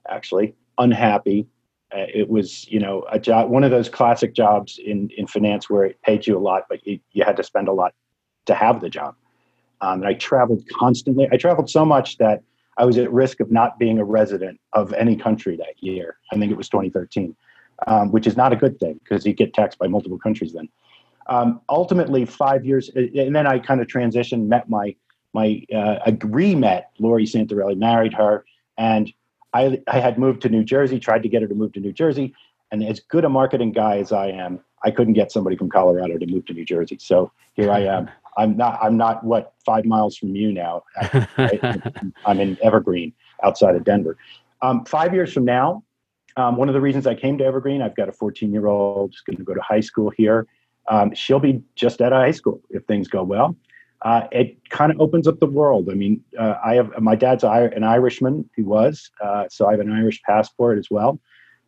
actually, 0.09 0.55
unhappy 0.77 1.47
uh, 1.95 2.05
it 2.13 2.29
was 2.29 2.67
you 2.69 2.79
know 2.79 3.05
a 3.11 3.19
job 3.19 3.49
one 3.49 3.63
of 3.63 3.71
those 3.71 3.89
classic 3.89 4.33
jobs 4.33 4.79
in 4.83 5.09
in 5.17 5.27
finance 5.27 5.69
where 5.69 5.85
it 5.85 6.01
paid 6.01 6.25
you 6.25 6.37
a 6.37 6.39
lot 6.39 6.63
but 6.69 6.85
you, 6.85 6.99
you 7.11 7.23
had 7.23 7.37
to 7.37 7.43
spend 7.43 7.67
a 7.67 7.73
lot 7.73 7.93
to 8.45 8.53
have 8.53 8.81
the 8.81 8.89
job. 8.89 9.15
Um, 9.81 9.99
and 9.99 10.07
i 10.07 10.13
traveled 10.13 10.63
constantly. 10.69 11.27
I 11.31 11.37
traveled 11.37 11.69
so 11.69 11.85
much 11.85 12.17
that 12.17 12.41
i 12.77 12.85
was 12.85 12.97
at 12.97 13.11
risk 13.11 13.39
of 13.39 13.51
not 13.51 13.79
being 13.79 13.99
a 13.99 14.05
resident 14.05 14.59
of 14.73 14.93
any 14.93 15.15
country 15.15 15.55
that 15.57 15.75
year. 15.81 16.17
I 16.31 16.37
think 16.37 16.51
it 16.51 16.57
was 16.57 16.69
2013 16.69 17.35
um, 17.87 18.11
which 18.11 18.27
is 18.27 18.37
not 18.37 18.53
a 18.53 18.55
good 18.55 18.79
thing 18.79 18.99
because 19.03 19.25
you 19.25 19.33
get 19.33 19.53
taxed 19.53 19.79
by 19.79 19.87
multiple 19.87 20.17
countries 20.17 20.53
then. 20.53 20.69
Um, 21.27 21.61
ultimately 21.69 22.25
five 22.25 22.65
years 22.65 22.89
and 22.95 23.33
then 23.33 23.47
i 23.47 23.57
kind 23.57 23.79
of 23.79 23.87
transitioned 23.87 24.47
met 24.47 24.67
my 24.67 24.93
my 25.33 25.61
uh, 25.73 25.99
I 26.05 26.17
re-met 26.23 26.91
Lori 26.99 27.25
Santarelli, 27.25 27.77
married 27.77 28.13
her, 28.13 28.45
and 28.77 29.11
I, 29.53 29.81
I 29.87 29.99
had 29.99 30.17
moved 30.17 30.41
to 30.43 30.49
New 30.49 30.63
Jersey, 30.63 30.99
tried 30.99 31.23
to 31.23 31.29
get 31.29 31.41
her 31.41 31.47
to 31.47 31.55
move 31.55 31.73
to 31.73 31.79
New 31.79 31.93
Jersey. 31.93 32.33
And 32.71 32.83
as 32.83 32.99
good 32.99 33.23
a 33.23 33.29
marketing 33.29 33.71
guy 33.71 33.97
as 33.97 34.11
I 34.11 34.27
am, 34.27 34.59
I 34.83 34.91
couldn't 34.91 35.13
get 35.13 35.31
somebody 35.31 35.55
from 35.55 35.69
Colorado 35.69 36.17
to 36.17 36.25
move 36.25 36.45
to 36.47 36.53
New 36.53 36.65
Jersey. 36.65 36.97
So 36.99 37.31
here 37.53 37.71
I 37.71 37.81
am. 37.81 38.09
I'm 38.37 38.57
not, 38.57 38.79
I'm 38.81 38.97
not 38.97 39.23
what 39.23 39.53
five 39.63 39.85
miles 39.85 40.17
from 40.17 40.35
you 40.35 40.51
now. 40.51 40.81
I, 40.97 41.83
am 42.25 42.39
in 42.39 42.57
Evergreen 42.63 43.13
outside 43.43 43.75
of 43.75 43.83
Denver. 43.83 44.17
Um, 44.63 44.85
five 44.85 45.13
years 45.13 45.31
from 45.31 45.45
now, 45.45 45.83
um, 46.35 46.57
one 46.57 46.67
of 46.67 46.73
the 46.73 46.81
reasons 46.81 47.05
I 47.05 47.13
came 47.13 47.37
to 47.37 47.43
Evergreen, 47.43 47.83
I've 47.83 47.95
got 47.95 48.09
a 48.09 48.11
14 48.11 48.51
year 48.51 48.65
old 48.65 49.11
who's 49.11 49.21
going 49.21 49.37
to 49.37 49.43
go 49.43 49.53
to 49.53 49.61
high 49.61 49.81
school 49.81 50.11
here. 50.17 50.47
Um, 50.87 51.13
she'll 51.13 51.39
be 51.39 51.61
just 51.75 52.01
out 52.01 52.11
of 52.11 52.17
high 52.17 52.31
school 52.31 52.59
if 52.71 52.83
things 52.85 53.07
go 53.07 53.23
well 53.23 53.55
uh, 54.03 54.27
it 54.31 54.57
kind 54.69 54.91
of 54.91 54.99
opens 54.99 55.27
up 55.27 55.39
the 55.39 55.45
world. 55.47 55.89
I 55.89 55.93
mean, 55.93 56.23
uh, 56.37 56.55
I 56.63 56.75
have 56.75 56.91
my 57.01 57.15
dad's 57.15 57.43
an 57.43 57.83
Irishman. 57.83 58.49
He 58.55 58.61
was, 58.61 59.09
uh, 59.23 59.45
so 59.49 59.67
I 59.67 59.71
have 59.71 59.79
an 59.79 59.91
Irish 59.91 60.21
passport 60.23 60.77
as 60.77 60.89
well. 60.91 61.19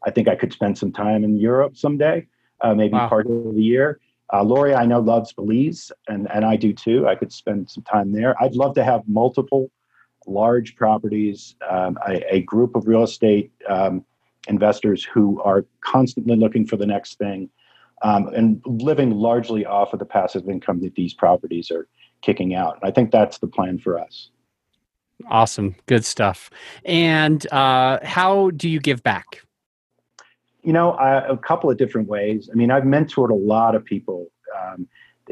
I 0.05 0.11
think 0.11 0.27
I 0.27 0.35
could 0.35 0.51
spend 0.51 0.77
some 0.77 0.91
time 0.91 1.23
in 1.23 1.37
Europe 1.37 1.77
someday, 1.77 2.27
uh, 2.61 2.75
maybe 2.75 2.93
wow. 2.93 3.07
part 3.07 3.27
of 3.27 3.55
the 3.55 3.63
year. 3.63 3.99
Uh, 4.33 4.43
Lori, 4.43 4.73
I 4.73 4.85
know 4.85 4.99
loves 4.99 5.33
Belize, 5.33 5.91
and 6.07 6.29
and 6.31 6.43
I 6.43 6.55
do 6.55 6.73
too. 6.73 7.07
I 7.07 7.15
could 7.15 7.31
spend 7.31 7.69
some 7.69 7.83
time 7.83 8.11
there. 8.11 8.41
I'd 8.41 8.55
love 8.55 8.75
to 8.75 8.83
have 8.83 9.07
multiple 9.07 9.71
large 10.27 10.75
properties, 10.75 11.55
um, 11.69 11.97
a, 12.07 12.35
a, 12.37 12.41
group 12.41 12.75
of 12.75 12.87
real 12.87 13.03
estate 13.03 13.51
um, 13.69 14.03
investors 14.47 15.03
who 15.03 15.39
are 15.43 15.63
constantly 15.81 16.35
looking 16.35 16.65
for 16.65 16.77
the 16.77 16.85
next 16.85 17.19
thing. 17.19 17.47
Um, 18.01 18.27
and 18.35 18.61
living 18.65 19.11
largely 19.11 19.65
off 19.65 19.93
of 19.93 19.99
the 19.99 20.05
passive 20.05 20.49
income 20.49 20.81
that 20.81 20.95
these 20.95 21.13
properties 21.13 21.69
are 21.69 21.87
kicking 22.25 22.55
out. 22.55 22.79
I 22.81 22.91
think 22.91 23.11
that's 23.11 23.37
the 23.37 23.47
plan 23.47 23.77
for 23.77 23.99
us. 23.99 24.31
Awesome. 25.29 25.75
Good 25.85 26.03
stuff. 26.03 26.49
And 26.83 27.45
uh, 27.53 27.99
how 28.03 28.49
do 28.51 28.67
you 28.67 28.79
give 28.79 29.03
back? 29.03 29.43
You 30.63 30.73
know, 30.73 30.91
I, 30.91 31.25
a 31.27 31.37
couple 31.37 31.69
of 31.69 31.77
different 31.77 32.07
ways. 32.07 32.49
I 32.51 32.55
mean, 32.55 32.71
I've 32.71 32.83
mentored 32.83 33.29
a 33.29 33.35
lot 33.35 33.75
of 33.75 33.85
people. 33.85 34.27
Um, 34.57 34.87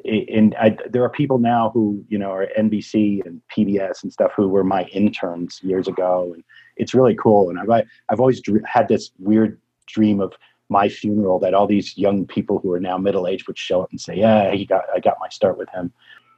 and 0.06 0.56
I, 0.56 0.78
there 0.90 1.04
are 1.04 1.10
people 1.10 1.40
now 1.40 1.72
who, 1.74 2.04
you 2.08 2.18
know, 2.18 2.32
are 2.32 2.48
NBC 2.58 3.26
and 3.26 3.42
PBS 3.56 4.04
and 4.04 4.14
stuff 4.14 4.32
who 4.36 4.48
were 4.48 4.64
my 4.64 4.84
interns 4.86 5.60
years 5.64 5.88
ago. 5.88 6.32
And 6.34 6.44
it's 6.78 6.94
really 6.94 7.16
cool. 7.16 7.50
And 7.50 7.60
I've, 7.60 7.86
I've 8.10 8.20
always 8.20 8.42
had 8.66 8.88
this 8.88 9.12
weird 9.20 9.60
dream 9.88 10.22
of 10.22 10.34
my 10.70 10.90
funeral 10.90 11.40
that 11.40 11.54
all 11.54 11.68
these 11.68 11.98
young 11.98 12.26
people 12.26 12.60
who 12.60 12.72
are 12.72 12.80
now 12.80 12.98
middle 12.98 13.28
aged 13.28 13.48
would 13.48 13.58
show 13.58 13.82
up 13.82 13.92
and 13.92 14.02
say, 14.02 14.16
"Yeah, 14.16 14.52
he 14.52 14.66
got 14.66 14.86
I 14.96 15.00
got 15.00 15.18
my 15.20 15.30
start 15.30 15.58
with 15.58 15.70
him." 15.70 15.94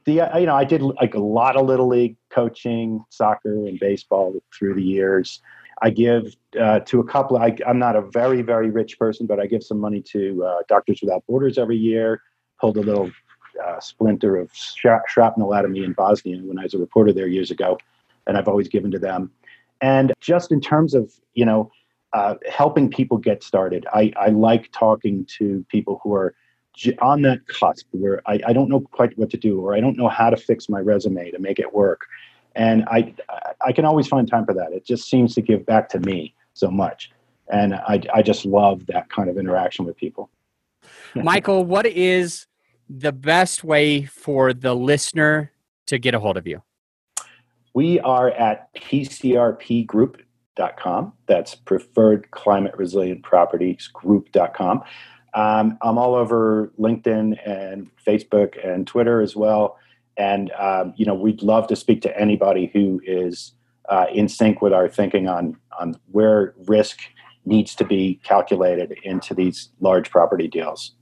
The 0.06 0.22
uh, 0.22 0.38
you 0.38 0.46
know 0.46 0.54
I 0.54 0.64
did 0.64 0.80
like 0.80 1.14
a 1.14 1.20
lot 1.20 1.56
of 1.56 1.66
little 1.66 1.88
league 1.88 2.16
coaching, 2.30 3.04
soccer 3.10 3.66
and 3.66 3.78
baseball 3.78 4.34
through 4.56 4.74
the 4.74 4.82
years. 4.82 5.42
I 5.82 5.90
give 5.90 6.34
uh, 6.58 6.80
to 6.80 7.00
a 7.00 7.04
couple. 7.04 7.36
I, 7.36 7.54
am 7.66 7.78
not 7.78 7.96
a 7.96 8.00
very 8.00 8.40
very 8.40 8.70
rich 8.70 8.98
person, 8.98 9.26
but 9.26 9.38
I 9.38 9.46
give 9.46 9.62
some 9.62 9.78
money 9.78 10.00
to 10.12 10.44
uh, 10.44 10.58
Doctors 10.68 11.00
Without 11.02 11.24
Borders 11.26 11.58
every 11.58 11.76
year. 11.76 12.22
Pulled 12.60 12.78
a 12.78 12.80
little 12.80 13.10
uh, 13.62 13.80
splinter 13.80 14.36
of 14.36 14.50
shrapnel 14.54 15.52
out 15.52 15.64
of 15.64 15.70
me 15.70 15.84
in 15.84 15.92
Bosnia 15.92 16.38
when 16.38 16.58
I 16.58 16.62
was 16.62 16.74
a 16.74 16.78
reporter 16.78 17.12
there 17.12 17.26
years 17.26 17.50
ago, 17.50 17.76
and 18.26 18.38
I've 18.38 18.48
always 18.48 18.68
given 18.68 18.90
to 18.92 18.98
them. 18.98 19.30
And 19.82 20.14
just 20.20 20.52
in 20.52 20.60
terms 20.60 20.94
of 20.94 21.12
you 21.34 21.44
know 21.44 21.70
uh, 22.12 22.36
helping 22.48 22.88
people 22.88 23.18
get 23.18 23.42
started, 23.42 23.86
I, 23.92 24.12
I 24.16 24.28
like 24.28 24.70
talking 24.72 25.26
to 25.38 25.66
people 25.68 26.00
who 26.02 26.14
are 26.14 26.34
on 27.00 27.22
that 27.22 27.46
cusp 27.46 27.86
where 27.92 28.20
I, 28.26 28.40
I 28.46 28.52
don't 28.52 28.68
know 28.68 28.80
quite 28.80 29.16
what 29.18 29.30
to 29.30 29.36
do 29.36 29.60
or 29.60 29.74
I 29.74 29.80
don't 29.80 29.96
know 29.96 30.08
how 30.08 30.30
to 30.30 30.36
fix 30.36 30.68
my 30.68 30.80
resume 30.80 31.30
to 31.30 31.38
make 31.38 31.58
it 31.58 31.72
work. 31.72 32.06
And 32.54 32.84
I, 32.86 33.14
I 33.64 33.72
can 33.72 33.84
always 33.84 34.08
find 34.08 34.28
time 34.28 34.46
for 34.46 34.54
that. 34.54 34.72
It 34.72 34.84
just 34.84 35.08
seems 35.08 35.34
to 35.34 35.42
give 35.42 35.66
back 35.66 35.88
to 35.90 36.00
me 36.00 36.34
so 36.54 36.70
much. 36.70 37.10
And 37.48 37.74
I, 37.74 38.02
I 38.12 38.22
just 38.22 38.44
love 38.44 38.86
that 38.86 39.08
kind 39.10 39.30
of 39.30 39.38
interaction 39.38 39.84
with 39.84 39.96
people. 39.96 40.30
Michael, 41.14 41.64
what 41.64 41.86
is 41.86 42.48
the 42.88 43.12
best 43.12 43.62
way 43.64 44.04
for 44.04 44.52
the 44.52 44.74
listener 44.74 45.52
to 45.86 45.98
get 45.98 46.14
a 46.14 46.20
hold 46.20 46.36
of 46.36 46.46
you? 46.46 46.62
We 47.74 47.98
are 48.00 48.30
at 48.30 48.72
pcrpgroup.com. 48.74 51.12
That's 51.26 51.54
preferred 51.54 52.30
climate 52.30 52.74
resilient 52.76 53.22
properties 53.22 53.88
group.com. 53.88 54.82
Um, 55.36 55.76
I'm 55.82 55.98
all 55.98 56.14
over 56.14 56.72
LinkedIn 56.80 57.38
and 57.46 57.90
Facebook 58.04 58.56
and 58.66 58.86
Twitter 58.86 59.20
as 59.20 59.36
well. 59.36 59.78
And 60.16 60.50
um, 60.52 60.94
you 60.96 61.04
know, 61.04 61.14
we'd 61.14 61.42
love 61.42 61.68
to 61.68 61.76
speak 61.76 62.00
to 62.02 62.18
anybody 62.18 62.70
who 62.72 63.00
is 63.04 63.52
uh, 63.90 64.06
in 64.12 64.28
sync 64.28 64.62
with 64.62 64.72
our 64.72 64.88
thinking 64.88 65.28
on 65.28 65.56
on 65.78 65.94
where 66.10 66.54
risk 66.66 67.00
needs 67.44 67.74
to 67.76 67.84
be 67.84 68.18
calculated 68.24 68.98
into 69.04 69.34
these 69.34 69.68
large 69.80 70.10
property 70.10 70.48
deals. 70.48 70.95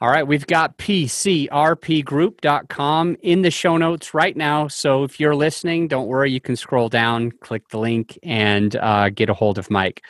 All 0.00 0.08
right, 0.08 0.22
we've 0.22 0.46
got 0.46 0.78
pcrpgroup.com 0.78 3.16
in 3.22 3.42
the 3.42 3.50
show 3.50 3.76
notes 3.76 4.14
right 4.14 4.36
now. 4.36 4.68
So 4.68 5.02
if 5.02 5.18
you're 5.18 5.34
listening, 5.34 5.88
don't 5.88 6.06
worry, 6.06 6.30
you 6.30 6.40
can 6.40 6.54
scroll 6.54 6.88
down, 6.88 7.32
click 7.32 7.70
the 7.70 7.78
link, 7.78 8.16
and 8.22 8.76
uh, 8.76 9.10
get 9.10 9.28
a 9.28 9.34
hold 9.34 9.58
of 9.58 9.68
Mike. 9.70 10.04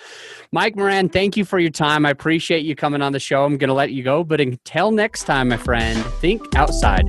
Mike 0.53 0.77
Moran, 0.77 1.09
thank 1.09 1.39
you 1.39 1.47
for 1.47 1.59
your 1.59 1.71
time. 1.71 2.05
I 2.05 2.11
appreciate 2.11 2.67
you 2.67 2.77
coming 2.77 3.01
on 3.01 3.13
the 3.13 3.21
show. 3.21 3.47
I'm 3.47 3.57
going 3.57 3.69
to 3.69 3.75
let 3.75 3.93
you 3.93 4.03
go, 4.03 4.25
but 4.25 4.43
until 4.43 4.91
next 4.91 5.25
time, 5.25 5.49
my 5.49 5.57
friend, 5.57 6.05
think 6.21 6.55
outside. 6.55 7.09